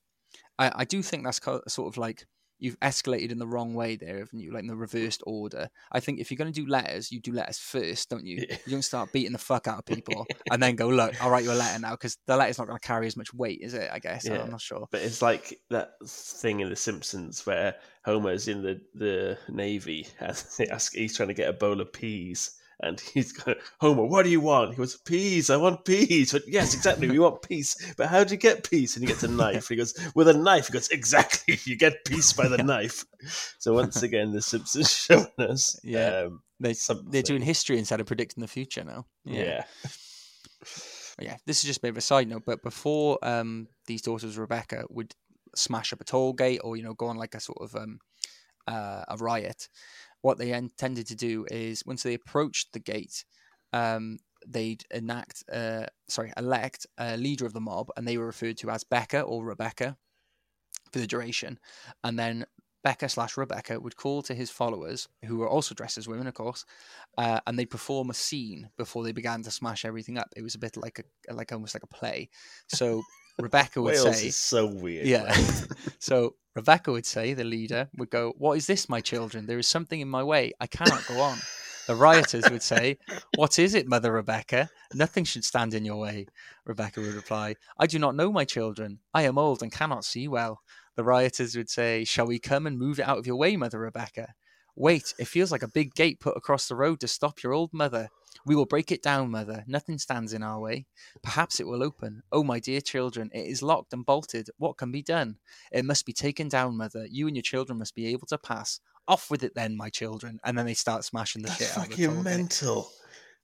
[0.57, 2.25] I, I do think that's sort of like
[2.61, 4.53] you've escalated in the wrong way there, haven't you?
[4.53, 5.67] Like in the reversed order.
[5.91, 8.45] I think if you're going to do letters, you do letters first, don't you?
[8.47, 8.57] Yeah.
[8.65, 11.43] You don't start beating the fuck out of people and then go, look, I'll write
[11.43, 13.73] you a letter now because the letter's not going to carry as much weight, is
[13.73, 13.89] it?
[13.91, 14.25] I guess.
[14.25, 14.43] Yeah.
[14.43, 14.87] I'm not sure.
[14.91, 20.41] But it's like that thing in The Simpsons where Homer's in the, the Navy and
[20.93, 24.41] he's trying to get a bowl of peas and he's going, Homer, what do you
[24.41, 24.71] want?
[24.71, 25.49] He goes, peace.
[25.49, 26.31] I want peace.
[26.31, 27.09] But yes, exactly.
[27.09, 27.93] We want peace.
[27.95, 28.95] But how do you get peace?
[28.95, 29.69] And he gets a knife.
[29.69, 30.67] He goes, with a knife.
[30.67, 31.59] He goes, exactly.
[31.71, 33.05] You get peace by the knife.
[33.59, 35.79] So once again, the Simpsons showing us.
[35.83, 36.23] Yeah.
[36.25, 36.73] Um, they,
[37.09, 39.05] they're doing history instead of predicting the future now.
[39.23, 39.43] Yeah.
[39.43, 39.63] yeah.
[41.19, 41.37] yeah.
[41.45, 44.85] This is just a bit of a side note, but before um, these daughters, Rebecca,
[44.89, 45.13] would
[45.55, 47.99] smash up a toll gate or you know go on like a sort of um,
[48.67, 49.69] uh, a riot.
[50.21, 53.25] What they intended to do is once they approached the gate,
[53.73, 58.57] um, they'd enact, uh, sorry, elect a leader of the mob, and they were referred
[58.57, 59.97] to as Becca or Rebecca
[60.91, 61.59] for the duration.
[62.03, 62.45] And then
[62.83, 66.33] Becca slash Rebecca would call to his followers, who were also dressed as women, of
[66.33, 66.65] course,
[67.17, 70.29] uh, and they'd perform a scene before they began to smash everything up.
[70.35, 72.29] It was a bit like a like almost like a play.
[72.67, 73.03] So
[73.39, 75.05] Rebecca would Wales say, is so weird.
[75.07, 75.33] yeah.
[75.99, 79.45] so Rebecca would say, the leader would go, What is this, my children?
[79.45, 80.53] There is something in my way.
[80.59, 81.37] I cannot go on.
[81.87, 82.97] The rioters would say,
[83.35, 84.69] What is it, Mother Rebecca?
[84.93, 86.27] Nothing should stand in your way.
[86.65, 88.99] Rebecca would reply, I do not know, my children.
[89.13, 90.61] I am old and cannot see well.
[90.95, 93.79] The rioters would say, Shall we come and move it out of your way, Mother
[93.79, 94.33] Rebecca?
[94.75, 97.73] Wait, it feels like a big gate put across the road to stop your old
[97.73, 98.09] mother.
[98.45, 99.63] We will break it down, mother.
[99.67, 100.85] Nothing stands in our way.
[101.21, 102.23] Perhaps it will open.
[102.31, 104.49] Oh, my dear children, it is locked and bolted.
[104.57, 105.37] What can be done?
[105.71, 107.05] It must be taken down, mother.
[107.09, 108.79] You and your children must be able to pass.
[109.07, 110.39] Off with it then, my children.
[110.43, 112.89] And then they start smashing the That's shit out of the fucking mental.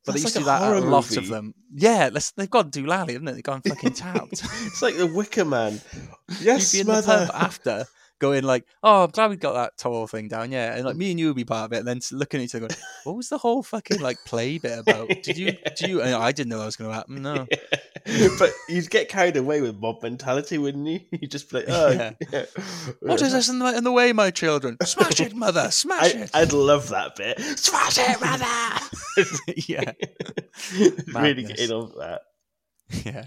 [0.06, 1.54] But they That's used to do like that a lot of them.
[1.76, 3.34] Yeah, let's, they've got to do Lally, haven't they?
[3.34, 4.32] They've gone fucking tapped.
[4.32, 5.82] It's like the Wicker Man.
[6.40, 7.26] Yes, You'd be in mother.
[7.26, 7.86] the pub after
[8.20, 11.12] going like, "Oh, I'm glad we got that toll thing down." Yeah, and like me
[11.12, 13.16] and you would be part of it, and then looking at each other, going, "What
[13.16, 15.08] was the whole fucking like play bit about?
[15.24, 15.58] Did you?
[15.78, 16.02] Do you?
[16.02, 17.22] And I didn't know that was going to happen.
[17.22, 17.46] No,
[18.40, 21.02] but you'd get carried away with mob mentality, wouldn't you?
[21.12, 22.12] You'd just be like, oh, Yeah.
[22.32, 22.46] yeah.
[23.02, 24.78] what is this in the, in the way, my children?
[24.84, 25.70] Smash it, mother!
[25.72, 26.32] Smash I, it!
[26.34, 27.40] I'd love that bit.
[27.60, 29.56] Smash it, mother!
[29.68, 29.92] yeah,
[31.14, 32.22] really getting on that.
[33.06, 33.26] yeah.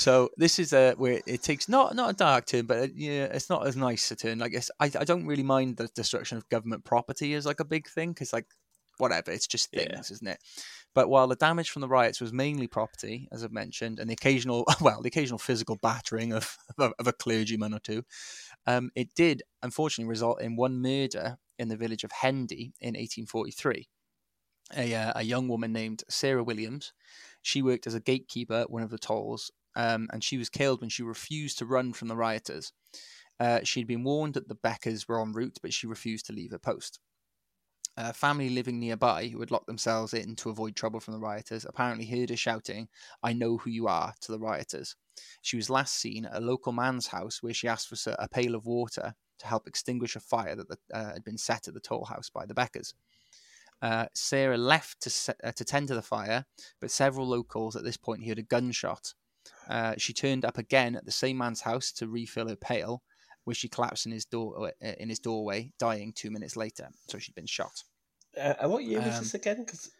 [0.00, 3.24] So this is uh, where it takes not not a dark turn, but uh, yeah,
[3.24, 4.38] it's not as nice a turn.
[4.38, 7.66] Like it's, I I don't really mind the destruction of government property as like a
[7.66, 8.46] big thing because like
[8.96, 9.84] whatever, it's just Yeah.
[9.84, 10.38] things, isn't it?
[10.94, 14.14] But while the damage from the riots was mainly property, as I've mentioned, and the
[14.14, 18.02] occasional well, the occasional physical battering of of, of a clergyman or two,
[18.66, 23.86] um, it did unfortunately result in one murder in the village of Hendy in 1843.
[24.76, 26.94] A, uh, a young woman named Sarah Williams.
[27.42, 30.80] She worked as a gatekeeper at one of the tolls, um, and she was killed
[30.80, 32.72] when she refused to run from the rioters.
[33.38, 36.50] Uh, she'd been warned that the Beccas were en route, but she refused to leave
[36.50, 37.00] her post.
[37.96, 41.64] A family living nearby, who had locked themselves in to avoid trouble from the rioters,
[41.64, 42.88] apparently heard her shouting,
[43.22, 44.94] I know who you are, to the rioters.
[45.42, 48.54] She was last seen at a local man's house where she asked for a pail
[48.54, 51.80] of water to help extinguish a fire that the, uh, had been set at the
[51.80, 52.94] toll house by the Beccas.
[53.82, 56.44] Uh, Sarah left to, uh, to tend to the fire,
[56.80, 59.14] but several locals at this point heard a gunshot.
[59.70, 63.02] Uh, she turned up again at the same man's house to refill her pail,
[63.44, 66.88] where she collapsed in his door uh, in his doorway, dying two minutes later.
[67.08, 67.82] So she'd been shot.
[68.36, 69.64] Uh, and what year was Um, this again?
[69.64, 69.90] 'Cause-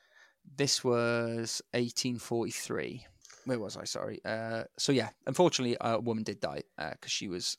[0.57, 3.07] This was 1843.
[3.45, 3.85] Where was I?
[3.85, 4.21] Sorry.
[4.25, 7.57] Uh, so yeah, unfortunately, a woman did die because she was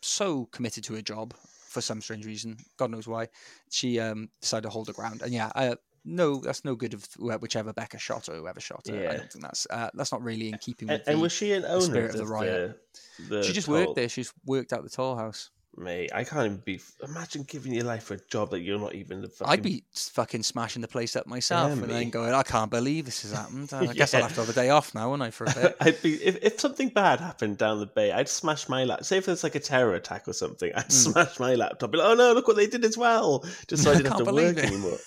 [0.00, 1.34] so committed to her job
[1.68, 2.56] for some strange reason.
[2.76, 3.28] God knows why.
[3.70, 5.22] She um, decided to hold her ground.
[5.22, 5.76] And yeah, uh,
[6.08, 9.08] no, that's no good of whichever Becca shot or whoever shot her.
[9.08, 11.52] I don't think that's uh, that's not really in keeping with and the- was she
[11.52, 12.80] an owner spirit of the, the riot.
[13.28, 13.76] the she just toll?
[13.76, 14.08] worked there.
[14.08, 15.50] She's worked at the toll house.
[15.76, 16.80] Mate, I can't even be.
[17.04, 19.52] Imagine giving your life for a job that you're not even the fucking.
[19.52, 23.04] I'd be fucking smashing the place up myself Yeah, and then going, I can't believe
[23.04, 23.72] this has happened.
[23.72, 24.26] I guess I'll Yeah.
[24.26, 25.76] have to have a day off now, won't I, for a bit?
[25.80, 29.04] I'd be if, if something bad happened down the bay, I'd smash my laptop.
[29.06, 30.92] Say if there's like a terror attack or something, I'd Mm.
[31.12, 31.92] smash my laptop.
[31.92, 34.12] Be like, oh no, look what they did as well, just so I I didn't
[34.12, 34.64] have to work it.
[34.64, 34.98] anymore.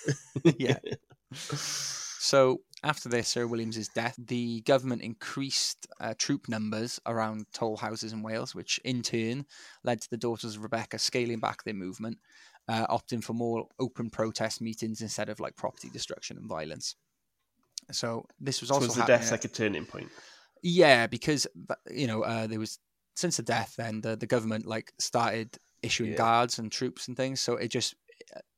[0.57, 0.77] yeah.
[1.43, 8.13] So after this, Sir Williams's death, the government increased uh, troop numbers around toll houses
[8.13, 9.45] in Wales, which in turn
[9.83, 12.17] led to the daughters of Rebecca scaling back their movement,
[12.67, 16.95] uh, opting for more open protest meetings instead of like property destruction and violence.
[17.91, 20.11] So this was So also was the death at- like a turning point?
[20.63, 21.47] yeah, because
[21.89, 22.79] you know uh, there was
[23.15, 26.17] since the death, then the, the government like started issuing Yeah.
[26.17, 27.41] guards and troops and things.
[27.41, 27.97] So it just uh,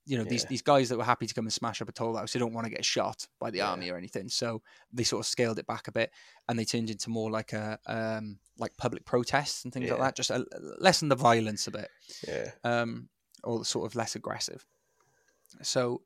[0.05, 0.49] you know these Yeah.
[0.49, 2.53] these guys that were happy to come and smash up a toll house, they don't
[2.53, 3.69] want to get shot by the Yeah.
[3.71, 4.27] army or anything.
[4.29, 4.61] So
[4.91, 6.11] they sort of scaled it back a bit,
[6.47, 10.15] and they turned into more like a um, like public protests and things like that.
[10.15, 10.45] Just a,
[10.79, 11.89] lessen the violence a bit
[12.27, 13.09] Yeah, um,
[13.43, 14.65] or sort of less aggressive.
[15.61, 16.01] So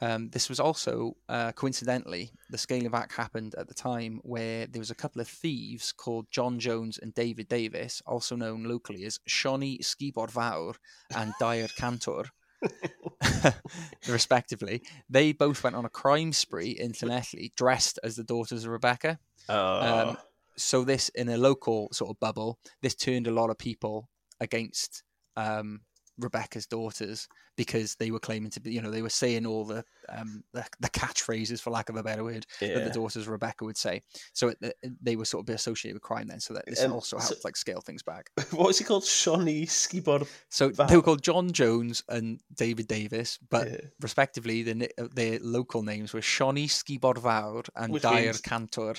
[0.00, 4.80] um, this was also uh, coincidentally the scaling back happened at the time where there
[4.80, 9.18] was a couple of thieves called John Jones and David Davies, also known locally as
[9.26, 10.74] Shawnee Sgubor Fawr
[11.16, 12.26] and Dai'r Cantwr.
[14.08, 18.70] respectively, they both went on a crime spree in Llanelli dressed as the daughters of
[18.70, 19.18] Rebecca.
[19.48, 20.16] oh, Um,
[20.56, 24.08] so this in a local sort of bubble, this turned a lot of people
[24.40, 25.02] against
[25.36, 25.80] um,
[26.18, 29.84] Rebecca's daughters because they were claiming to be, you know, they were saying all the
[30.08, 33.64] um, the, the catchphrases, for lack of a better word, that the daughters of Rebecca
[33.64, 34.02] would say.
[34.34, 36.40] So it, they were sort of be associated with crime then.
[36.40, 38.30] So that this Um, also so- helped like scale things back.
[38.52, 39.04] what was he called?
[39.04, 40.26] Shawnee Skibod.
[40.50, 43.76] So they were called John Jones and David Davies, but Yeah.
[44.00, 48.94] respectively, the, uh, their local names were Shawnee Sguborfawr and Which Dyer means- Cantor.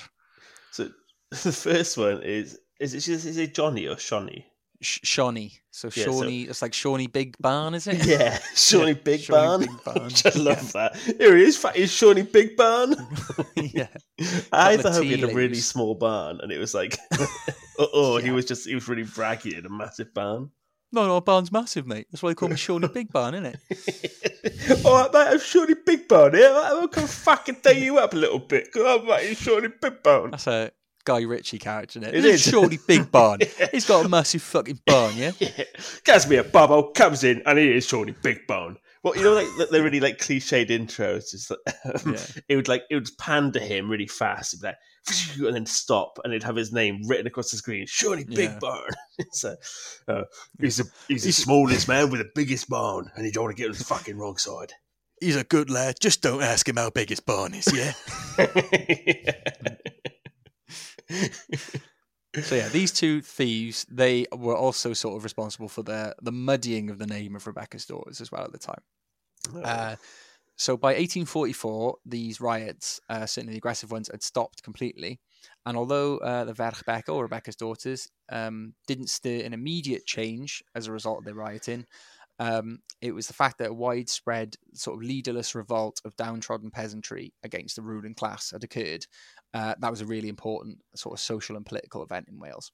[0.72, 0.90] So
[1.30, 4.46] the first one is is it is it Johnny or Shawnee?
[4.80, 5.52] Sh- Shawnee.
[5.70, 8.04] So Yeah, so- it's like Shawnee Big Barn, is it?
[8.06, 9.60] Yeah, Shawnee Big Shawnee Barn.
[9.60, 10.96] Big Barn, I love that.
[10.96, 12.94] Here he is, fat is Shawnee Big Barn.
[13.56, 13.88] yeah.
[14.52, 16.96] I thought he had a really small barn, and it was like,
[17.78, 20.50] oh, he was just he was really braggy in a massive barn.
[20.90, 22.06] No, no, barn's massive, mate.
[22.10, 24.86] That's why they call me Shawnee Big Barn, isn't it?
[24.86, 26.50] All right, mate, I'm Shawnee Big Barn here.
[26.50, 28.72] I'm gonna fucking day you up a little bit.
[28.72, 30.30] Come on, mate, it's Shawnee Big Barn.
[30.30, 30.70] That's a
[31.08, 32.18] Guy Ritchie character, isn't it?
[32.18, 32.42] It is.
[32.42, 33.40] Shawnee Big Barn.
[33.72, 35.32] He's got a massive fucking barn, yeah?
[35.40, 35.64] Yeah.
[36.04, 38.76] Casimir Bobo comes in and he is Shawnee Big Bone.
[39.02, 41.32] Well, you know, like the, the really like cliched intros.
[41.32, 41.60] Is that
[42.04, 42.20] um, Yeah.
[42.50, 44.76] it would like it would pan to him really fast, it'd be like,
[45.46, 47.86] and then stop, and it'd have his name written across the screen.
[47.86, 48.58] Shawnee Big Yeah.
[48.60, 48.90] Bone.
[49.32, 49.56] so,
[50.08, 50.24] uh,
[50.60, 53.62] he's a he's the smallest man with the biggest bone, and you don't want to
[53.62, 54.74] get on the fucking wrong side.
[55.22, 55.96] He's a good lad.
[56.00, 57.94] Just don't ask him how big his barn is, yeah?
[62.42, 66.90] So yeah, these two thieves, they were also sort of responsible for the the muddying
[66.90, 68.82] of the name of Rebecca's daughters as well at the time.
[69.64, 69.96] Uh,
[70.56, 75.20] so by 1844, these riots, uh, certainly the aggressive ones, had stopped completely.
[75.64, 80.62] And although uh, the Merched Beca, or Rebecca's daughters, um, didn't stir an immediate change
[80.74, 81.86] as a result of the rioting,
[82.38, 87.32] um, it was the fact that a widespread sort of leaderless revolt of downtrodden peasantry
[87.42, 89.06] against the ruling class had occurred.
[89.54, 92.72] Uh, that was a really important sort of social and political event in Wales.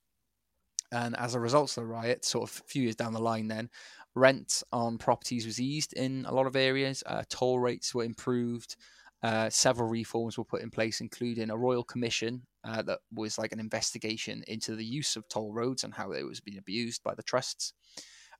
[0.92, 3.48] And as a result of the riot, sort of a few years down the line,
[3.48, 3.70] then
[4.14, 7.02] rent on properties was eased in a lot of areas.
[7.04, 8.76] Uh, toll rates were improved.
[9.22, 13.52] Uh, several reforms were put in place, including a royal commission uh, that was like
[13.52, 17.14] an investigation into the use of toll roads and how they was being abused by
[17.14, 17.72] the trusts.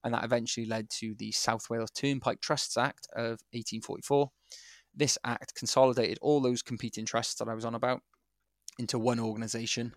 [0.05, 4.31] And that eventually led to the South Wales Turnpike Trusts Act of 1844.
[4.95, 8.03] This act consolidated all those competing trusts that I was on about
[8.79, 9.95] into one organisation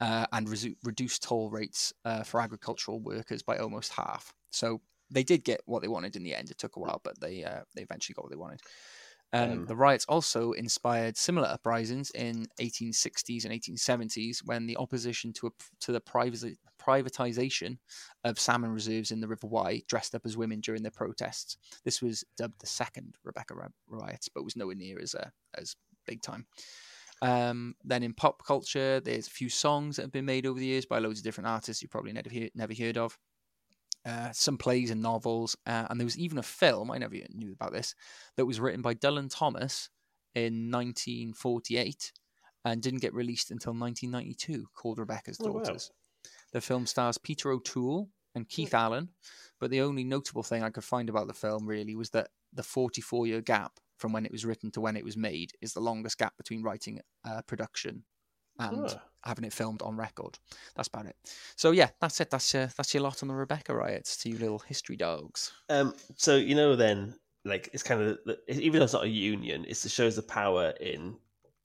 [0.00, 0.48] uh, and
[0.84, 4.34] reduced toll rates uh, for agricultural workers by almost half.
[4.50, 4.80] So
[5.10, 6.50] they did get what they wanted in the end.
[6.50, 8.60] It took a while, but they uh, they eventually got what they wanted.
[9.32, 15.32] Um, Um, the riots also inspired similar uprisings in 1860s and 1870s when the opposition
[15.34, 15.50] to a,
[15.80, 17.78] to the privati- privatization
[18.24, 21.56] of salmon reserves in the River Wye dressed up as women during their protests.
[21.84, 23.54] This was dubbed the second Rebecca
[23.88, 25.74] riots, but was nowhere near as uh, as
[26.06, 26.46] big time.
[27.22, 30.66] Um, then in pop culture, there's a few songs that have been made over the
[30.66, 33.18] years by loads of different artists you probably never hear, never heard of.
[34.06, 37.52] Uh, some plays and novels, uh, and there was even a film I never knew
[37.52, 37.94] about this
[38.36, 39.90] that was written by Dylan Thomas
[40.34, 42.12] in 1948
[42.64, 45.62] and didn't get released until 1992, called Rebecca's Oh, wow.
[45.62, 45.90] Daughters.
[46.52, 49.08] The film stars Peter O'Toole and Keith Allen,
[49.58, 52.62] but the only notable thing I could find about the film really was that the
[52.62, 55.80] 44 year gap from when it was written to when it was made is the
[55.80, 58.04] longest gap between writing uh, production
[58.58, 59.02] and Ah.
[59.24, 60.38] having it filmed on record.
[60.74, 61.16] That's about it.
[61.56, 62.30] So yeah, that's it.
[62.30, 65.52] That's uh, that's your lot on the Rebecca riots to you little history dogs.
[65.68, 69.64] Um, so you know, then like it's kind of even though it's not a union,
[69.66, 71.18] it shows the power in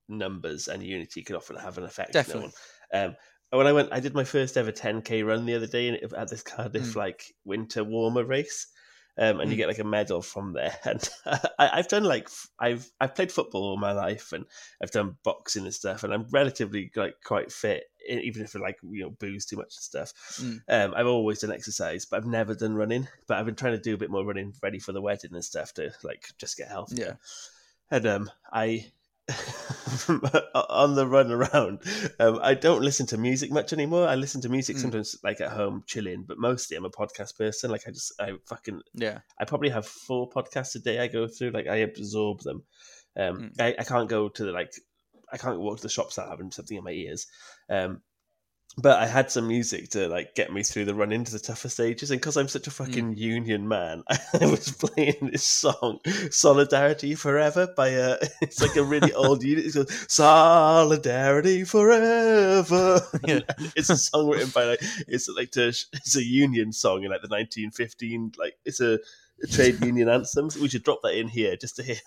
[0.10, 2.10] numbers and unity can often have an effect.
[2.10, 2.52] on Definitely.
[2.94, 3.16] Um,
[3.52, 6.42] when I went, I did my first ever 10k run the other day, at this
[6.44, 6.96] Cardiff Mm.
[6.96, 8.68] like winter warmer race.
[9.18, 9.58] Um, and you Mm.
[9.58, 10.76] get like a medal from there.
[10.86, 14.46] And I, I've done like I've I've played football all my life, and
[14.82, 18.78] I've done boxing and stuff, and I'm relatively like quite fit, even if I like
[18.84, 20.14] you know booze too much and stuff.
[20.42, 20.62] Mm.
[20.70, 23.08] Um, I've always done exercise, but I've never done running.
[23.28, 25.44] But I've been trying to do a bit more running, ready for the wedding and
[25.46, 27.02] stuff to like just get healthy.
[27.02, 27.14] Yeah.
[27.92, 28.86] And um, I
[30.70, 31.80] on the run around,
[32.20, 34.08] um, I don't listen to music much anymore.
[34.08, 34.80] I listen to music Mm.
[34.82, 37.72] sometimes like at home chilling, but mostly I'm a podcast person.
[37.72, 39.20] Like I just I fucking Yeah.
[39.40, 41.52] I probably have four podcasts a day I go through.
[41.52, 42.64] Like I absorb them.
[43.18, 43.62] Um, Mm.
[43.62, 44.74] I, I can't go to the like
[45.32, 47.28] I can't walk to the shops without having something in my ears.
[47.70, 48.02] Um,
[48.78, 51.68] but I had some music to like get me through the run into the tougher
[51.70, 56.00] stages, and because I'm such a fucking union man, I was playing this song
[56.30, 59.66] "Solidarity Forever" by uh, it's like a really old unit.
[59.66, 63.42] It goes "Solidarity Forever." Yeah.
[63.76, 67.22] it's a song written by like it's like to, it's a union song in like
[67.22, 69.00] the 1915 like it's a,
[69.44, 70.50] a trade union anthem.
[70.50, 71.98] So We should drop that in here just to hear.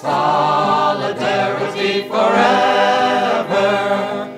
[0.00, 4.31] Solidarity forever.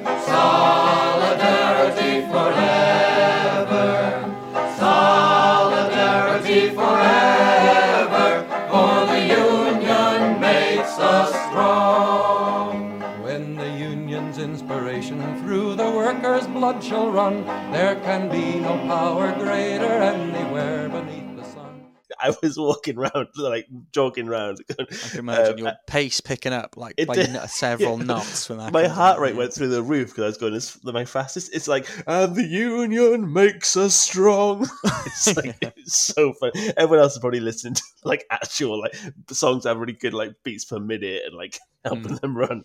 [14.45, 17.47] Inspiration through the worker's blood shall run.
[17.73, 21.87] There can be no power greater anywhere beneath the sun.
[22.21, 24.59] I was walking around, like jogging around.
[24.69, 28.05] I can imagine um, your pace picking up like by did- several yeah.
[28.05, 28.71] knots from that.
[28.71, 31.55] my heart rate went through the roof because I was going as my fastest.
[31.55, 34.69] It's like, and the union makes us strong.
[35.07, 36.51] it's like it's so fun.
[36.77, 38.95] Everyone else is probably listening to like actual like
[39.31, 42.21] songs that have really good like beats per minute and like helping Mm.
[42.21, 42.63] them run.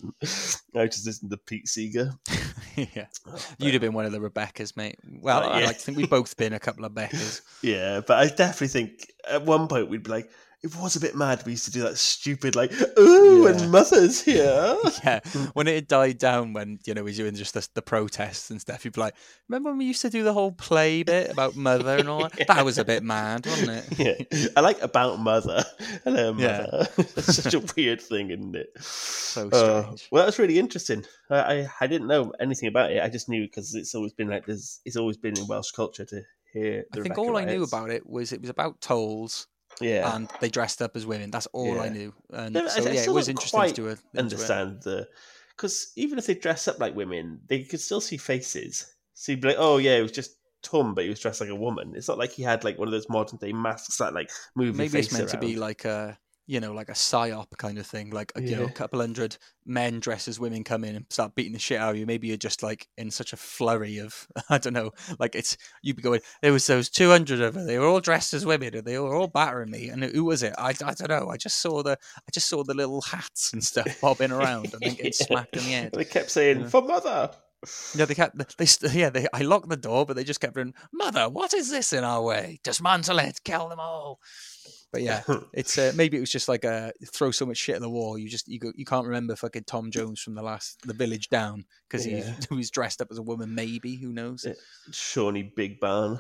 [0.76, 2.12] I just listened to Pete Seeger.
[2.76, 3.08] yeah,
[3.58, 4.98] you'd have been one of the Rebecca's, mate.
[5.22, 5.66] Well, Uh, I yeah.
[5.66, 7.42] like to think we've both been a couple of Beccas.
[7.62, 10.30] Yeah, but I definitely think at one point we'd be like,
[10.62, 11.42] it was a bit mad.
[11.46, 13.50] We used to do that stupid like, ooh, Yeah.
[13.52, 14.78] and mother's here.
[15.04, 15.20] yeah,
[15.54, 18.50] when it had died down, when you know we were doing just the, the protests
[18.52, 19.16] and stuff, you'd be like,
[19.48, 22.48] "Remember when we used to do the whole play bit about mother and all that?
[22.48, 25.64] That was a bit mad, wasn't it?" yeah, I like about mother.
[26.04, 26.66] Hello, Yeah.
[26.72, 26.88] mother.
[27.16, 28.70] That's such a weird thing, isn't it?
[28.82, 30.08] So Uh, strange.
[30.12, 31.06] well, that's really interesting.
[31.30, 33.02] I, I I didn't know anything about it.
[33.02, 36.04] I just knew because it's always been like there's it's always been in Welsh culture
[36.06, 36.84] to hear.
[36.92, 39.48] The I think all I knew about it was it was about tolls
[39.82, 41.32] yeah, and they dressed up as women.
[41.32, 42.14] That's all I knew.
[42.32, 44.20] And No, so I yeah, it was interesting to do a, into it.
[44.20, 45.08] understand the
[45.56, 48.96] because even if they dress up like women, they could still see faces.
[49.14, 51.50] So you'd be like, oh yeah, it was just Tom, but he was dressed like
[51.50, 51.94] a woman.
[51.96, 54.76] It's not like he had like one of those modern day masks that like move.
[54.76, 56.18] Maybe it's meant to be like a
[56.50, 58.10] you know like a psyop kind of thing.
[58.10, 59.38] Like you know, a couple hundred
[59.68, 62.08] men dressed as women come in and start beating the shit out of you.
[62.08, 64.90] Maybe you're just like in such a flurry of I don't know.
[65.20, 66.22] Like it's you'd be going.
[66.42, 67.68] There was those two hundred of them.
[67.68, 69.90] They were all dressed as women and they were all battering me.
[69.90, 70.56] And who was it?
[70.58, 71.30] I, I don't know.
[71.30, 74.82] I just saw the I just saw the little hats and stuff bobbing around and
[74.82, 75.26] then getting Yeah.
[75.28, 75.92] smacked in the head.
[75.94, 76.68] They kept saying Yeah.
[76.70, 77.30] for mother.
[77.94, 78.38] Yeah, they kept.
[78.58, 79.10] They yeah.
[79.10, 79.28] They.
[79.34, 80.74] I locked the door, but they just kept going.
[80.94, 82.60] Mother, what is this in our way?
[82.64, 84.20] Dismantle it, kill them all.
[84.92, 85.22] But yeah,
[85.54, 88.18] it's uh, maybe it was just like a throw so much shit at the wall.
[88.18, 91.30] You just you go, you can't remember fucking Tom Jones from the last the Village
[91.30, 92.22] Down because Yeah.
[92.22, 93.54] he, he was dressed up as a woman.
[93.54, 94.46] Maybe who knows?
[94.48, 94.54] Yeah.
[94.92, 96.20] Shawnee Big Barn.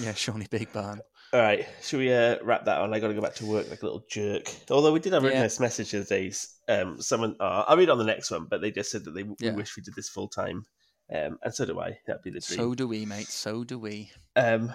[0.00, 1.00] Yeah, Shawnee Big Barn.
[1.34, 2.92] All right, should we uh, wrap that on?
[2.92, 4.52] I got to go back to work like a little jerk.
[4.70, 5.40] Although we did have a Yeah.
[5.42, 6.56] nice message the other days.
[6.68, 9.24] Um, someone, uh, I'll read on the next one, but they just said that they
[9.38, 9.52] Yeah.
[9.54, 10.66] wish we did this full time.
[11.10, 11.98] Um, and so do I.
[12.06, 12.58] That'd be the dream.
[12.58, 13.28] So do we, mate.
[13.28, 14.10] So do we.
[14.36, 14.74] Um,